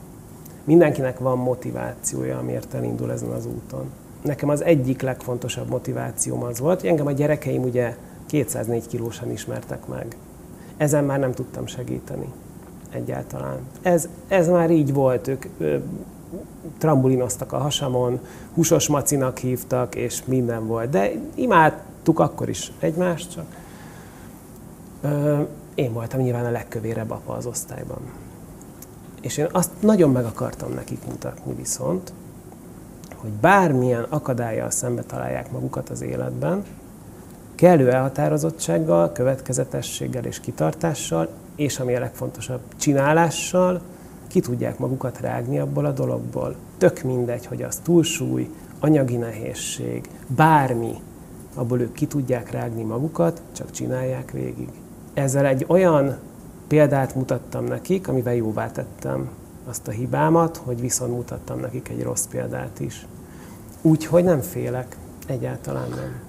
Mindenkinek 0.69 1.19
van 1.19 1.37
motivációja, 1.37 2.37
amiért 2.37 2.73
elindul 2.73 3.11
ezen 3.11 3.29
az 3.29 3.45
úton. 3.45 3.91
Nekem 4.21 4.49
az 4.49 4.63
egyik 4.63 5.01
legfontosabb 5.01 5.69
motivációm 5.69 6.43
az 6.43 6.59
volt, 6.59 6.79
hogy 6.79 6.89
engem 6.89 7.07
a 7.07 7.11
gyerekeim 7.11 7.63
ugye 7.63 7.95
204 8.25 8.87
kilósan 8.87 9.31
ismertek 9.31 9.87
meg. 9.87 10.15
Ezen 10.77 11.03
már 11.03 11.19
nem 11.19 11.31
tudtam 11.31 11.65
segíteni 11.65 12.31
egyáltalán. 12.89 13.57
Ez, 13.81 14.07
ez 14.27 14.47
már 14.47 14.71
így 14.71 14.93
volt, 14.93 15.27
ők 15.27 15.45
ö, 15.57 15.77
trambulinoztak 16.77 17.53
a 17.53 17.57
hasamon, 17.57 18.19
húsos 18.53 18.87
macinak 18.87 19.37
hívtak, 19.37 19.95
és 19.95 20.25
minden 20.25 20.67
volt. 20.67 20.89
De 20.89 21.11
imádtuk 21.35 22.19
akkor 22.19 22.49
is 22.49 22.71
egymást, 22.79 23.31
csak 23.31 23.45
ö, 25.01 25.41
én 25.75 25.93
voltam 25.93 26.19
nyilván 26.19 26.45
a 26.45 26.51
legkövérebb 26.51 27.11
apa 27.11 27.33
az 27.33 27.45
osztályban. 27.45 28.28
És 29.21 29.37
én 29.37 29.47
azt 29.51 29.71
nagyon 29.79 30.11
meg 30.11 30.25
akartam 30.25 30.73
nekik 30.73 31.05
mutatni 31.05 31.53
viszont, 31.53 32.13
hogy 33.15 33.31
bármilyen 33.31 34.05
akadályjal 34.09 34.69
szembe 34.69 35.01
találják 35.01 35.51
magukat 35.51 35.89
az 35.89 36.01
életben, 36.01 36.63
kellő 37.55 37.91
elhatározottsággal, 37.91 39.11
következetességgel 39.11 40.25
és 40.25 40.39
kitartással, 40.39 41.29
és 41.55 41.79
ami 41.79 41.95
a 41.95 41.99
legfontosabb, 41.99 42.59
csinálással 42.77 43.81
ki 44.27 44.39
tudják 44.39 44.77
magukat 44.77 45.19
rágni 45.19 45.59
abból 45.59 45.85
a 45.85 45.91
dologból. 45.91 46.55
Tök 46.77 47.01
mindegy, 47.01 47.45
hogy 47.45 47.61
az 47.61 47.75
túlsúly, 47.83 48.49
anyagi 48.79 49.15
nehézség, 49.15 50.09
bármi, 50.27 50.93
abból 51.55 51.79
ők 51.79 51.93
ki 51.93 52.07
tudják 52.07 52.51
rágni 52.51 52.83
magukat, 52.83 53.41
csak 53.51 53.71
csinálják 53.71 54.31
végig. 54.31 54.69
Ezzel 55.13 55.45
egy 55.45 55.65
olyan 55.67 56.17
példát 56.69 57.15
mutattam 57.15 57.63
nekik, 57.63 58.07
amivel 58.07 58.35
jóvá 58.35 58.71
tettem 58.71 59.29
azt 59.65 59.87
a 59.87 59.91
hibámat, 59.91 60.57
hogy 60.57 60.81
viszont 60.81 61.11
mutattam 61.11 61.59
nekik 61.59 61.89
egy 61.89 62.03
rossz 62.03 62.25
példát 62.25 62.79
is. 62.79 63.05
Úgyhogy 63.81 64.23
nem 64.23 64.41
félek, 64.41 64.97
egyáltalán 65.27 65.89
nem. 65.89 66.27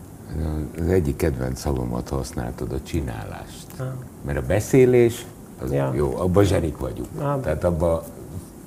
Az 0.78 0.88
egyik 0.88 1.16
kedvenc 1.16 1.60
szalomat 1.60 2.08
használtad, 2.08 2.72
a 2.72 2.82
csinálást. 2.82 3.66
Ah. 3.78 3.86
Mert 4.24 4.38
a 4.38 4.42
beszélés, 4.46 5.26
az 5.62 5.72
ja. 5.72 5.92
jó, 5.94 6.16
abban 6.16 6.44
zsenik 6.44 6.78
vagyunk. 6.78 7.08
Ah. 7.18 7.40
Tehát 7.40 7.64
abban 7.64 8.02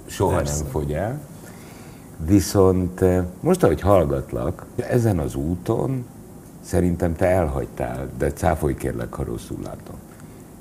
soha 0.05 0.35
Persze. 0.35 0.61
nem 0.61 0.71
fogy 0.71 0.93
el. 0.93 1.19
Viszont 2.25 3.01
eh, 3.01 3.25
most, 3.39 3.63
ahogy 3.63 3.81
hallgatlak, 3.81 4.65
ezen 4.75 5.19
az 5.19 5.35
úton 5.35 6.05
szerintem 6.61 7.15
te 7.15 7.25
elhagytál, 7.25 8.09
de 8.17 8.31
cáfolj 8.31 8.75
kérlek, 8.75 9.13
ha 9.13 9.23
rosszul 9.23 9.57
látom 9.63 9.95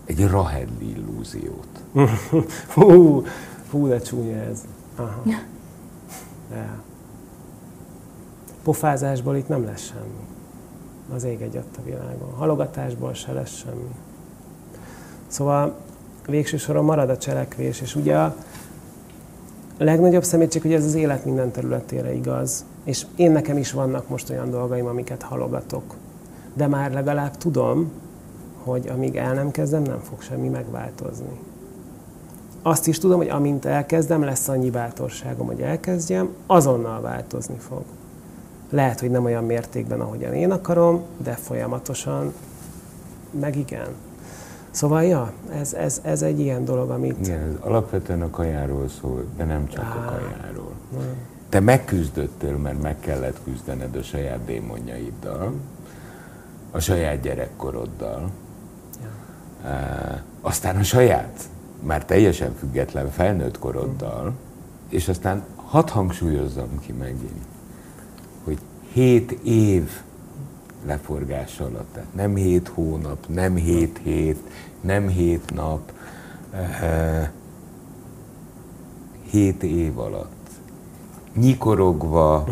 egy 0.04 0.26
Rahedli 0.26 0.90
illúziót. 0.90 1.82
hú, 2.74 3.24
hú, 3.70 3.88
de 3.88 3.98
csúnya 3.98 4.36
ez. 4.36 4.64
Aha. 4.96 5.22
De. 6.48 6.80
Pofázásból 8.62 9.36
itt 9.36 9.48
nem 9.48 9.64
lesz 9.64 9.82
semmi. 9.82 10.26
Az 11.14 11.24
ég 11.24 11.40
egy 11.40 11.56
a 11.56 11.82
világon. 11.84 12.34
Halogatásból 12.36 13.14
se 13.14 13.32
lesz 13.32 13.56
semmi. 13.56 13.94
Szóval 15.26 15.76
végső 16.26 16.56
soron 16.56 16.84
marad 16.84 17.10
a 17.10 17.18
cselekvés, 17.18 17.80
és 17.80 17.94
ugye 17.94 18.16
a 18.16 18.36
legnagyobb 19.78 20.24
szemétség, 20.24 20.62
hogy 20.62 20.72
ez 20.72 20.84
az 20.84 20.94
élet 20.94 21.24
minden 21.24 21.50
területére 21.50 22.14
igaz. 22.14 22.64
És 22.84 23.06
én 23.16 23.30
nekem 23.30 23.56
is 23.56 23.72
vannak 23.72 24.08
most 24.08 24.30
olyan 24.30 24.50
dolgaim, 24.50 24.86
amiket 24.86 25.22
halogatok. 25.22 25.94
De 26.54 26.66
már 26.66 26.92
legalább 26.92 27.36
tudom, 27.36 27.90
hogy 28.64 28.88
amíg 28.88 29.16
el 29.16 29.34
nem 29.34 29.50
kezdem, 29.50 29.82
nem 29.82 30.00
fog 30.00 30.22
semmi 30.22 30.48
megváltozni. 30.48 31.38
Azt 32.62 32.86
is 32.86 32.98
tudom, 32.98 33.18
hogy 33.18 33.28
amint 33.28 33.64
elkezdem, 33.64 34.24
lesz 34.24 34.48
annyi 34.48 34.70
bátorságom, 34.70 35.46
hogy 35.46 35.60
elkezdjem, 35.60 36.28
azonnal 36.46 37.00
változni 37.00 37.56
fog. 37.58 37.82
Lehet, 38.70 39.00
hogy 39.00 39.10
nem 39.10 39.24
olyan 39.24 39.44
mértékben, 39.44 40.00
ahogyan 40.00 40.34
én 40.34 40.50
akarom, 40.50 41.02
de 41.16 41.32
folyamatosan 41.32 42.32
meg 43.40 43.56
igen. 43.56 43.88
Szóval, 44.70 45.02
ja, 45.02 45.32
ez, 45.52 45.72
ez, 45.72 46.00
ez 46.04 46.22
egy 46.22 46.40
ilyen 46.40 46.64
dolog, 46.64 46.90
amit... 46.90 47.26
Igen, 47.26 47.40
ez 47.40 47.54
alapvetően 47.60 48.22
a 48.22 48.30
kajáról 48.30 48.88
szól, 48.88 49.24
de 49.36 49.44
nem 49.44 49.68
csak 49.68 49.84
a 49.84 50.04
kajáról. 50.04 50.72
Te 51.48 51.60
megküzdöttél, 51.60 52.56
mert 52.56 52.82
meg 52.82 53.00
kellett 53.00 53.38
küzdened 53.44 53.96
a 53.96 54.02
saját 54.02 54.44
démonjaiddal, 54.44 55.52
a 56.70 56.78
saját 56.78 57.20
gyerekkoroddal, 57.20 58.30
aztán 60.40 60.76
a 60.76 60.82
saját, 60.82 61.48
már 61.80 62.04
teljesen 62.04 62.54
független 62.58 63.10
felnőtt 63.10 63.58
koroddal, 63.58 64.32
és 64.88 65.08
aztán 65.08 65.44
hadd 65.56 65.90
hangsúlyozzam 65.90 66.80
ki 66.80 66.92
megint, 66.92 67.44
hogy 68.44 68.58
hét 68.92 69.30
év 69.42 69.90
leforgás 70.86 71.60
alatt, 71.60 71.92
tehát 71.92 72.14
nem 72.14 72.34
hét 72.34 72.68
hónap, 72.68 73.26
nem 73.28 73.54
hét 73.54 74.00
hét, 74.02 74.38
nem 74.80 75.08
hét 75.08 75.54
nap, 75.54 75.92
hét 79.30 79.62
év 79.62 79.98
alatt, 79.98 80.48
nyikorogva, 81.34 82.44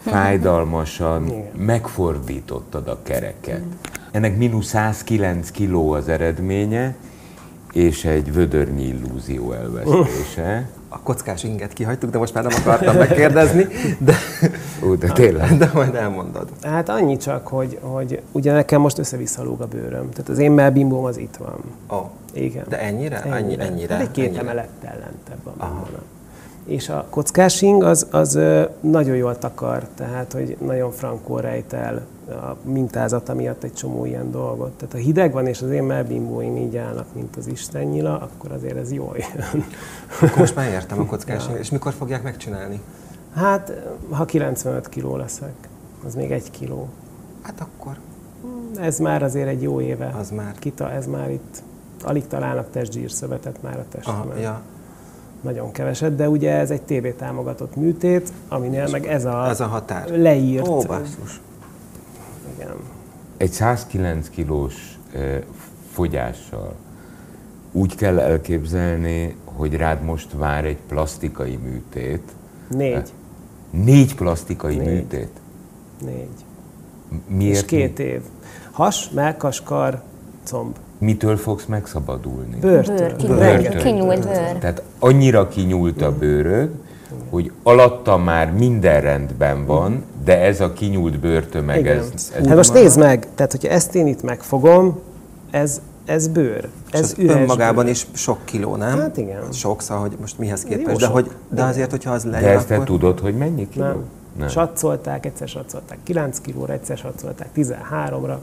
fájdalmasan 0.00 1.32
megfordítottad 1.56 2.88
a 2.88 3.02
kereket. 3.02 3.62
Ennek 4.10 4.36
mínusz 4.36 4.66
109 4.66 5.50
kiló 5.50 5.92
az 5.92 6.08
eredménye, 6.08 6.94
és 7.72 8.04
egy 8.04 8.32
vödörnyi 8.32 8.82
illúzió 8.86 9.52
elvesztése. 9.52 10.68
A 10.88 11.00
kockás 11.00 11.44
inget 11.44 11.72
kihagytuk, 11.72 12.10
de 12.10 12.18
most 12.18 12.34
már 12.34 12.44
nem 12.44 12.58
akartam 12.60 12.96
megkérdezni, 12.96 13.66
de, 13.98 14.14
Ó, 14.86 14.94
de 14.94 15.08
tényleg. 15.12 15.56
de 15.56 15.70
majd 15.74 15.94
elmondod. 15.94 16.48
Hát 16.62 16.88
annyi 16.88 17.16
csak, 17.16 17.46
hogy, 17.46 17.78
hogy 17.82 18.22
ugye 18.32 18.52
nekem 18.52 18.80
most 18.80 18.98
össze-vissza 18.98 19.42
lóg 19.42 19.60
a 19.60 19.66
bőröm. 19.66 20.10
Tehát 20.10 20.28
az 20.28 20.38
én 20.38 20.52
melbimbóm 20.52 21.04
az 21.04 21.16
itt 21.18 21.36
van. 21.36 21.56
Ó, 21.98 22.10
Igen. 22.32 22.64
de 22.68 22.80
ennyire? 22.80 23.22
Ennyire? 23.22 23.64
ennyire, 23.64 23.94
Hát 23.94 24.02
egy 24.02 24.10
két 24.10 24.24
ennyire. 24.26 24.40
emelettel 24.40 24.98
lentebb 24.98 25.38
van 25.44 25.54
benne. 25.58 25.98
És 26.68 26.88
a 26.88 27.04
kockásing 27.10 27.82
az, 27.82 28.06
az 28.10 28.38
nagyon 28.80 29.16
jól 29.16 29.38
takar, 29.38 29.82
tehát 29.94 30.32
hogy 30.32 30.56
nagyon 30.60 30.90
frankó 30.90 31.36
rejt 31.38 31.72
el 31.72 32.06
a 32.28 32.56
mintázata 32.62 33.34
miatt 33.34 33.62
egy 33.62 33.72
csomó 33.74 34.04
ilyen 34.04 34.30
dolgot. 34.30 34.70
Tehát 34.70 34.92
ha 34.94 35.00
hideg 35.00 35.32
van, 35.32 35.46
és 35.46 35.62
az 35.62 35.70
én 35.70 35.82
melbimbóim 35.82 36.56
így 36.56 36.76
állnak, 36.76 37.06
mint 37.14 37.36
az 37.36 37.46
istennyila, 37.46 38.18
akkor 38.18 38.52
azért 38.52 38.76
ez 38.76 38.92
jól 38.92 39.16
jön. 39.16 39.64
Akkor 40.20 40.38
most 40.38 40.54
már 40.54 40.68
értem 40.70 40.98
a 41.00 41.04
kockás 41.12 41.44
inget. 41.46 41.58
És 41.58 41.70
mikor 41.70 41.92
fogják 41.92 42.22
megcsinálni? 42.22 42.80
Hát, 43.34 43.72
ha 44.10 44.24
95 44.24 44.88
kiló 44.88 45.16
leszek, 45.16 45.54
az 46.06 46.14
még 46.14 46.30
egy 46.30 46.50
kiló. 46.50 46.88
Hát 47.42 47.60
akkor 47.60 47.96
Ez 48.80 48.98
már 48.98 49.22
azért 49.22 49.48
egy 49.48 49.62
jó 49.62 49.80
éve. 49.80 50.14
az 50.20 50.30
már. 50.30 50.54
Kita, 50.58 50.90
ez 50.90 51.06
már 51.06 51.30
itt, 51.30 51.62
alig 52.04 52.26
találnak 52.26 52.70
testzsírszövetet 52.70 53.62
már 53.62 53.74
a 53.74 53.76
Aha, 53.76 53.88
testemen. 53.90 54.38
ja. 54.38 54.60
Nagyon 55.40 55.72
keveset, 55.72 56.16
de 56.16 56.28
ugye 56.28 56.50
ez 56.52 56.70
egy 56.70 56.82
TV 56.82 57.06
támogatott 57.18 57.76
műtét, 57.76 58.32
aminél 58.48 58.88
meg 58.90 59.06
ez 59.06 59.24
a, 59.24 59.48
Ez 59.48 59.60
a 59.60 59.66
határ. 59.66 60.08
leírt. 60.08 60.68
Ó, 60.68 60.80
basszus. 60.82 61.40
igen. 62.56 62.74
Egy 63.36 63.50
109 63.50 64.28
kilós 64.28 64.98
fogyással 65.92 66.74
úgy 67.72 67.94
kell 67.94 68.18
elképzelni, 68.18 69.36
hogy 69.44 69.74
rád 69.74 70.02
most 70.02 70.32
vár 70.32 70.64
egy 70.64 70.78
plastikai 70.88 71.56
műtét. 71.56 72.32
Négy. 72.68 73.12
Négy 73.70 74.14
plastikai 74.14 74.76
Négy. 74.76 74.86
műtét. 74.86 75.30
Négy. 76.04 76.28
Miért? 77.26 77.54
És 77.54 77.64
két 77.64 77.98
év. 77.98 78.20
Has, 78.70 79.10
melkas, 79.10 79.62
kar, 79.62 80.02
comb. 80.44 80.76
Mitől 80.98 81.36
fogsz 81.36 81.64
megszabadulni? 81.64 82.56
Bőrtől. 82.60 82.96
Bőr, 82.96 83.16
kinyúlt, 83.16 83.38
Bőrtől. 83.38 83.82
kinyúlt 83.82 84.24
bőr. 84.26 84.58
Tehát 84.58 84.82
annyira 84.98 85.48
kinyúlt 85.48 86.02
a 86.02 86.12
bőröd, 86.18 86.70
hogy 87.30 87.52
alatta 87.62 88.16
már 88.16 88.52
minden 88.52 89.00
rendben 89.00 89.66
van, 89.66 90.04
de 90.24 90.40
ez 90.40 90.60
a 90.60 90.72
kinyúlt 90.72 91.18
bőrtömeg, 91.20 91.78
Igen. 91.78 91.98
ez, 91.98 92.32
ez 92.38 92.46
Hát 92.46 92.56
most 92.56 92.72
nézd 92.72 92.98
meg, 92.98 93.26
tehát 93.34 93.52
hogyha 93.52 93.68
ezt 93.68 93.94
én 93.94 94.06
itt 94.06 94.22
megfogom, 94.22 94.98
ez, 95.50 95.80
ez 96.04 96.28
bőr. 96.28 96.68
Ez 96.90 97.14
üres 97.18 97.34
önmagában 97.36 97.84
bőr. 97.84 97.92
is 97.92 98.06
sok 98.12 98.38
kiló, 98.44 98.76
nem? 98.76 98.98
Hát 98.98 99.16
igen. 99.16 99.52
Sok, 99.52 99.82
szóval, 99.82 100.02
hogy 100.02 100.16
most 100.20 100.38
mihez 100.38 100.66
Jó 100.68 100.76
képest. 100.76 101.00
De, 101.00 101.06
hogy, 101.06 101.30
de 101.48 101.62
azért, 101.62 101.90
hogyha 101.90 102.12
az 102.12 102.24
de 102.24 102.30
lejön, 102.30 102.56
ezt 102.56 102.66
te 102.66 102.74
akkor... 102.74 102.86
tudod, 102.86 103.20
hogy 103.20 103.36
mennyi 103.36 103.68
kiló? 103.68 103.84
Nem. 103.84 104.04
nem. 104.38 104.48
Satszolták, 104.48 105.26
egyszer 105.26 105.48
satszolták 105.48 105.98
9 106.04 106.40
kilóra, 106.40 106.72
egyszer 106.72 106.96
satszolták 106.96 107.48
13-ra. 107.56 108.36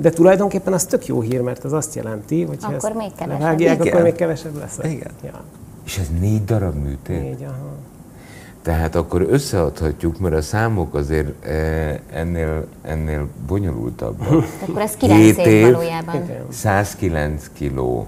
De 0.00 0.10
tulajdonképpen 0.10 0.72
az 0.72 0.84
tök 0.84 1.06
jó 1.06 1.20
hír, 1.20 1.40
mert 1.40 1.64
az 1.64 1.72
azt 1.72 1.94
jelenti, 1.94 2.42
hogy 2.42 2.58
ha 2.62 2.72
Akkor 2.72 2.88
ezt 2.90 2.98
még 2.98 3.12
kevesebb. 3.16 3.40
levágják, 3.40 3.74
Igen. 3.80 3.86
akkor 3.92 4.02
még 4.02 4.14
kevesebb 4.14 4.56
lesz. 4.58 4.78
Igen. 4.82 5.10
Ja, 5.24 5.40
És 5.84 5.98
ez 5.98 6.06
négy 6.20 6.44
darab 6.44 6.74
műtét? 6.74 7.20
négy, 7.22 7.42
aha. 7.42 7.72
Tehát 8.62 8.94
akkor 8.94 9.26
összeadhatjuk, 9.30 10.18
mert 10.18 10.34
a 10.34 10.42
számok 10.42 10.94
azért 10.94 11.44
eh, 11.46 11.98
ennél, 12.12 12.66
ennél 12.82 13.26
bonyolultabbak. 13.46 14.44
Akkor 14.68 14.80
ez 14.80 14.96
9 14.96 15.20
Hét 15.36 15.46
év 15.46 15.52
év. 15.52 15.64
valójában. 15.72 16.14
Igen. 16.14 16.42
109 16.50 17.50
kiló, 17.52 18.06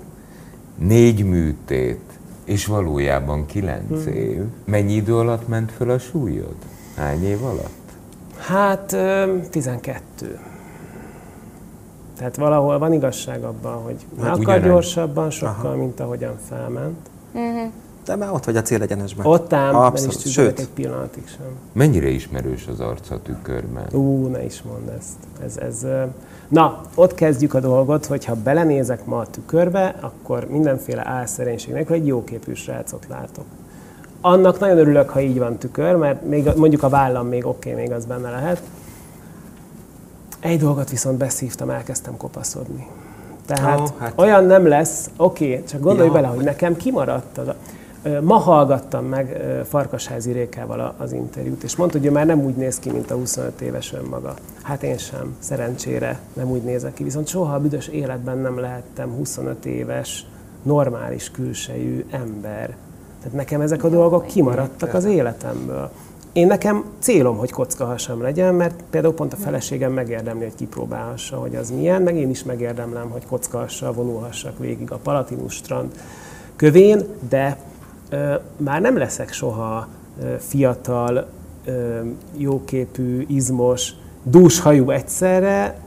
négy 0.78 1.24
műtét, 1.24 2.00
és 2.44 2.66
valójában 2.66 3.46
9 3.46 3.88
Hmm. 3.88 4.12
év. 4.12 4.42
Mennyi 4.64 4.92
idő 4.94 5.16
alatt 5.16 5.48
ment 5.48 5.72
föl 5.72 5.90
a 5.90 5.98
súlyod? 5.98 6.54
Hány 6.96 7.24
év 7.24 7.44
alatt? 7.44 7.78
Hát 8.38 8.92
ö, 8.92 9.36
12. 9.50 10.38
Tehát 12.20 12.36
valahol 12.36 12.78
van 12.78 12.92
igazság 12.92 13.42
abban, 13.44 13.72
hogy 13.82 13.96
Hát 14.22 14.38
akar 14.38 14.60
gyorsabban 14.62 15.30
sokkal, 15.30 15.74
mint 15.74 16.00
ahogyan 16.00 16.34
felment. 16.48 16.96
De 18.04 18.16
már 18.16 18.32
ott 18.32 18.44
vagy 18.44 18.56
a 18.56 18.62
célegyenesben. 18.62 19.26
Ott 19.26 19.52
ám, 19.52 19.72
nem 19.72 19.80
is 19.80 19.86
Abszolút. 19.86 20.26
Sőt, 20.28 20.58
egy 20.58 20.68
pillanatig 20.68 21.28
sem. 21.28 21.46
Mennyire 21.72 22.08
ismerős 22.08 22.66
az 22.66 22.80
arca 22.80 23.20
tükörben? 23.22 23.84
Ú, 23.92 24.26
ne 24.26 24.44
is 24.44 24.62
mondd 24.62 24.88
ezt. 24.98 25.16
Ez, 25.44 25.56
ez, 25.56 25.86
na, 26.48 26.80
ott 26.94 27.14
kezdjük 27.14 27.54
a 27.54 27.60
dolgot, 27.60 28.06
hogy 28.06 28.24
ha 28.24 28.34
belenézek 28.34 29.04
ma 29.04 29.18
a 29.18 29.26
tükörbe, 29.26 29.94
akkor 30.00 30.46
mindenféle 30.50 31.06
álszerénység 31.08 31.72
nélkül 31.72 31.94
egy 31.96 32.06
jóképű 32.06 32.54
srácot 32.54 33.06
látok. 33.08 33.44
Annak 34.20 34.58
nagyon 34.58 34.78
örülök, 34.78 35.08
ha 35.08 35.20
így 35.20 35.38
van 35.38 35.56
tükör, 35.56 35.94
mert 35.96 36.24
még, 36.28 36.46
a- 36.46 36.52
mondjuk 36.56 36.82
a 36.82 36.88
vállam 36.88 37.26
még 37.26 37.46
oké, 37.46 37.72
még 37.72 37.92
az 37.92 38.04
benne 38.04 38.30
lehet. 38.30 38.62
Egy 40.40 40.58
dolgot 40.58 40.90
viszont 40.90 41.18
beszívtam, 41.18 41.70
elkezdtem 41.70 42.16
kopaszodni. 42.16 42.86
Tehát 43.46 43.80
oh, 43.80 43.88
hát. 43.98 44.12
olyan 44.16 44.44
nem 44.44 44.66
lesz, 44.66 45.10
oké, 45.16 45.62
csak 45.68 45.80
gondolj 45.80 46.06
Ja, 46.06 46.12
bele, 46.12 46.26
hogy 46.26 46.44
nekem 46.44 46.76
kimaradt 46.76 47.38
az 47.38 47.48
a, 47.48 47.54
Ma 48.22 48.36
hallgattam 48.36 49.04
meg 49.04 49.40
Farkasházi 49.68 50.32
Rékával 50.32 50.94
az 50.98 51.12
interjút, 51.12 51.62
és 51.62 51.76
mondta, 51.76 51.98
hogy 51.98 52.06
ő 52.06 52.10
már 52.10 52.26
nem 52.26 52.40
úgy 52.40 52.54
néz 52.54 52.78
ki, 52.78 52.90
mint 52.90 53.10
a 53.10 53.14
25 53.14 53.60
éves 53.60 53.92
önmaga. 53.92 54.34
Hát 54.62 54.82
én 54.82 54.98
sem, 54.98 55.36
szerencsére 55.38 56.20
nem 56.32 56.50
úgy 56.50 56.62
nézek 56.62 56.94
ki. 56.94 57.04
Viszont 57.04 57.26
soha 57.26 57.54
a 57.54 57.60
büdös 57.60 57.88
életben 57.88 58.38
nem 58.38 58.58
lehettem 58.58 59.10
25 59.10 59.66
éves, 59.66 60.26
normális 60.62 61.30
külsejű 61.30 62.04
ember. 62.10 62.76
Tehát 63.18 63.36
nekem 63.36 63.60
ezek 63.60 63.84
a 63.84 63.88
dolgok 63.88 64.26
kimaradtak 64.26 64.94
az 64.94 65.04
életemből. 65.04 65.90
Én 66.32 66.46
nekem 66.46 66.84
célom, 66.98 67.36
hogy 67.36 67.50
kockahasam 67.50 68.22
legyen, 68.22 68.54
mert 68.54 68.82
például 68.90 69.14
pont 69.14 69.32
a 69.32 69.36
feleségem 69.36 69.92
megérdemli, 69.92 70.42
hogy 70.42 70.54
kipróbálhassa, 70.54 71.36
hogy 71.36 71.54
az 71.56 71.70
milyen, 71.70 72.02
meg 72.02 72.16
én 72.16 72.30
is 72.30 72.42
megérdemlem, 72.42 73.10
hogy 73.10 73.26
kockahassal 73.26 73.92
vonulhassak 73.92 74.58
végig 74.58 74.90
a 74.90 74.96
Palatinus 74.96 75.54
strand 75.54 75.92
kövén, 76.56 77.04
de 77.28 77.56
ö, 78.08 78.34
már 78.56 78.80
nem 78.80 78.96
leszek 78.96 79.32
soha 79.32 79.88
ö, 80.22 80.34
fiatal, 80.38 81.26
ö, 81.64 82.00
jóképű, 82.36 83.24
izmos, 83.28 83.92
dúshajú 84.22 84.90
egyszerre, 84.90 85.80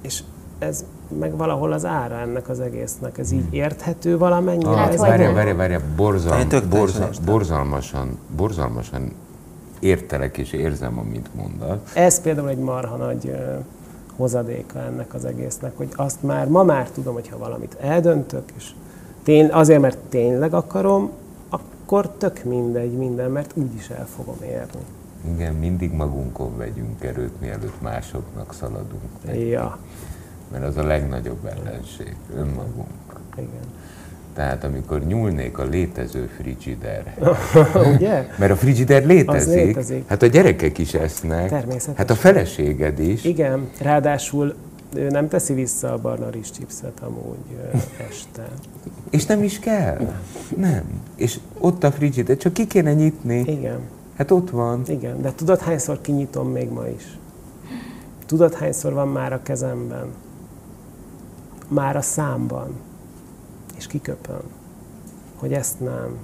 és 0.00 0.22
ez 0.58 0.84
meg 1.18 1.36
valahol 1.36 1.72
az 1.72 1.84
ára 1.84 2.14
ennek 2.14 2.48
az 2.48 2.60
egésznek. 2.60 3.18
Ez 3.18 3.32
így 3.32 3.44
érthető 3.50 4.18
valamennyire? 4.18 4.76
Ez 4.76 4.88
hogy 4.88 5.08
várja, 5.08 5.32
várja, 5.32 5.56
várja, 5.56 5.80
borzal, 5.96 6.44
borzal, 6.70 7.10
borzalmasan, 7.24 8.18
borzalmasan 8.36 9.12
értelek 9.82 10.38
és 10.38 10.52
érzem, 10.52 10.98
amit 10.98 11.34
mondasz. 11.34 11.94
Ez 11.94 12.20
például 12.20 12.48
egy 12.48 12.58
marha 12.58 12.96
nagy 12.96 13.36
hozadéka 14.16 14.78
ennek 14.78 15.14
az 15.14 15.24
egésznek, 15.24 15.76
hogy 15.76 15.88
azt 15.96 16.22
már, 16.22 16.48
ma 16.48 16.62
már 16.62 16.90
tudom, 16.90 17.14
hogy 17.14 17.28
ha 17.28 17.38
valamit 17.38 17.76
eldöntök, 17.80 18.42
és 18.56 18.70
tény, 19.22 19.48
azért, 19.50 19.80
mert 19.80 19.98
tényleg 20.08 20.54
akarom, 20.54 21.10
akkor 21.48 22.08
tök 22.08 22.44
mindegy 22.44 22.92
minden, 22.96 23.30
mert 23.30 23.50
úgyis 23.54 23.88
el 23.88 24.06
fogom 24.16 24.36
érni. 24.42 24.80
Igen, 25.34 25.54
mindig 25.54 25.92
magunkon 25.92 26.56
vegyünk 26.56 27.04
erőt, 27.04 27.40
mielőtt 27.40 27.80
másoknak 27.80 28.54
szaladunk. 28.54 29.02
Ja, 29.50 29.78
Mert 30.52 30.64
az 30.64 30.76
a 30.76 30.82
legnagyobb 30.82 31.46
ellenség, 31.46 32.16
önmagunk. 32.36 32.88
igen. 33.36 33.66
Tehát 34.34 34.64
amikor 34.64 35.04
nyúlnék 35.06 35.58
a 35.58 35.64
létező 35.64 36.30
frigiderre. 36.36 37.14
Ugye? 37.94 38.26
Mert 38.38 38.52
a 38.52 38.56
frigider 38.56 39.06
létezik, 39.06 39.54
létezik. 39.64 40.08
hát 40.08 40.22
a 40.22 40.26
gyerekek 40.26 40.78
is 40.78 40.94
esznek, 40.94 41.48
Természetesen. 41.48 41.94
hát 41.96 42.10
a 42.10 42.14
feleséged 42.14 42.98
is. 42.98 43.24
Igen, 43.24 43.68
ráadásul 43.80 44.54
ő 44.94 45.08
nem 45.08 45.28
teszi 45.28 45.54
vissza 45.54 45.92
a 45.92 45.98
barna 45.98 46.30
chipset 46.30 47.00
amúgy 47.00 47.36
este. 48.08 48.48
És 49.10 49.26
nem 49.26 49.42
is 49.42 49.58
kell. 49.58 50.12
Nem. 50.56 50.82
És 51.16 51.38
ott 51.58 51.84
a 51.84 51.92
frigider, 51.92 52.36
csak 52.36 52.52
ki 52.52 52.66
kéne 52.66 52.92
nyitni. 52.92 53.38
Igen, 53.38 53.78
Hát 54.16 54.30
ott 54.30 54.50
van. 54.50 54.82
igen. 54.86 55.22
De 55.22 55.32
tudod, 55.32 55.60
hányszor 55.60 56.00
kinyitom 56.00 56.48
még 56.50 56.68
ma 56.70 56.86
is? 56.96 57.18
Tudod, 58.26 58.54
hányszor 58.54 58.92
van 58.92 59.08
már 59.08 59.32
a 59.32 59.42
kezemben? 59.42 60.06
Már 61.68 61.96
a 61.96 62.00
számban. 62.00 62.70
És 63.82 63.88
kiköpöm, 63.88 64.42
hogy 65.36 65.52
ezt 65.52 65.80
nem. 65.80 66.16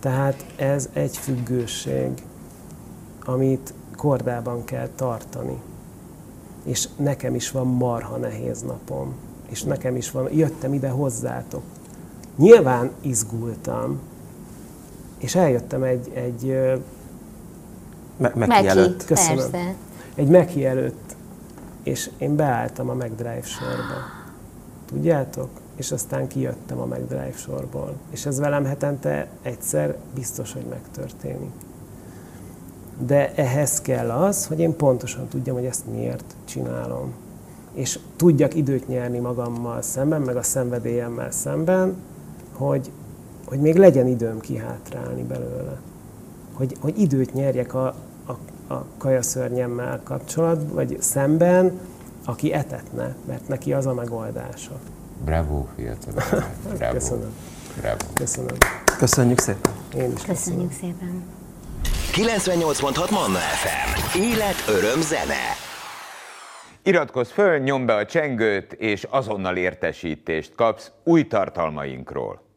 Tehát 0.00 0.46
ez 0.56 0.88
egy 0.92 1.16
függőség, 1.16 2.10
amit 3.24 3.74
kordában 3.96 4.64
kell 4.64 4.88
tartani. 4.94 5.62
És 6.64 6.88
nekem 6.96 7.34
is 7.34 7.50
van 7.50 7.66
marha 7.66 8.16
nehéz 8.16 8.62
napom. 8.62 9.14
És 9.48 9.62
nekem 9.62 9.96
is 9.96 10.10
van, 10.10 10.32
jöttem 10.32 10.74
ide 10.74 10.88
hozzátok. 10.88 11.62
Nyilván 12.36 12.90
izgultam, 13.00 14.00
és 15.18 15.34
eljöttem 15.34 15.82
egy, 15.82 16.10
egy, 16.14 16.46
Me- 18.16 18.34
Meki, 18.34 18.48
megjelölt. 18.48 19.04
Köszönöm. 19.04 19.50
persze. 19.50 19.74
egy 20.14 20.28
Meki 20.28 20.66
előtt, 20.66 21.16
és 21.82 22.10
én 22.16 22.36
beálltam 22.36 22.88
a 22.88 22.94
McDrive 22.94 23.42
sorba. 23.42 23.94
Tudjátok? 24.86 25.66
És 25.78 25.92
aztán 25.92 26.26
kijöttem 26.26 26.78
a 26.78 26.84
McDrive 26.84 27.32
sorból. 27.36 27.94
És 28.10 28.26
ez 28.26 28.38
velem 28.38 28.64
hetente 28.64 29.28
egyszer 29.42 29.96
biztos, 30.14 30.52
hogy 30.52 30.64
megtörténik. 30.70 31.52
De 33.06 33.34
ehhez 33.34 33.80
kell 33.80 34.10
az, 34.10 34.46
hogy 34.46 34.58
én 34.60 34.76
pontosan 34.76 35.28
tudjam, 35.28 35.56
hogy 35.56 35.64
ezt 35.64 35.86
miért 35.90 36.34
csinálom. 36.44 37.12
És 37.72 37.98
tudjak 38.16 38.54
időt 38.54 38.88
nyerni 38.88 39.18
magammal 39.18 39.82
szemben, 39.82 40.20
meg 40.22 40.36
a 40.36 40.42
szenvedélyemmel 40.42 41.30
szemben, 41.30 41.96
hogy, 42.52 42.90
hogy 43.44 43.60
még 43.60 43.76
legyen 43.76 44.06
időm 44.06 44.40
kihátrálni 44.40 45.22
belőle. 45.22 45.80
Hogy, 46.52 46.76
hogy 46.80 46.98
időt 47.00 47.34
nyerjek 47.34 47.74
a, 47.74 47.94
a, 48.26 48.32
a 48.74 48.84
kajaszörnyemmel 48.96 50.00
kapcsolatban, 50.04 50.74
vagy 50.74 50.96
szemben, 51.00 51.78
aki 52.24 52.52
etetne, 52.52 53.16
mert 53.26 53.48
neki 53.48 53.72
az 53.72 53.86
a 53.86 53.94
megoldása. 53.94 54.80
Bravo, 55.24 55.66
fiatal. 55.76 56.12
Bravo. 56.76 56.92
Köszönöm. 56.92 57.34
Bravo. 57.80 58.04
Köszönöm. 58.14 58.56
Köszönjük 58.98 59.38
szépen. 59.38 59.72
Én 59.96 60.12
is 60.16 60.22
Köszönjük 60.22 60.72
szépen. 60.72 61.22
98.6 62.12 63.10
Manna 63.10 63.38
FM. 63.38 64.18
Élet, 64.18 64.64
öröm, 64.68 65.00
zene. 65.00 65.66
Iratkozz 66.82 67.30
föl, 67.30 67.58
nyomd 67.58 67.86
be 67.86 67.94
a 67.94 68.06
csengőt, 68.06 68.72
és 68.72 69.04
azonnal 69.10 69.56
értesítést 69.56 70.54
kapsz 70.54 70.90
új 71.04 71.26
tartalmainkról. 71.26 72.47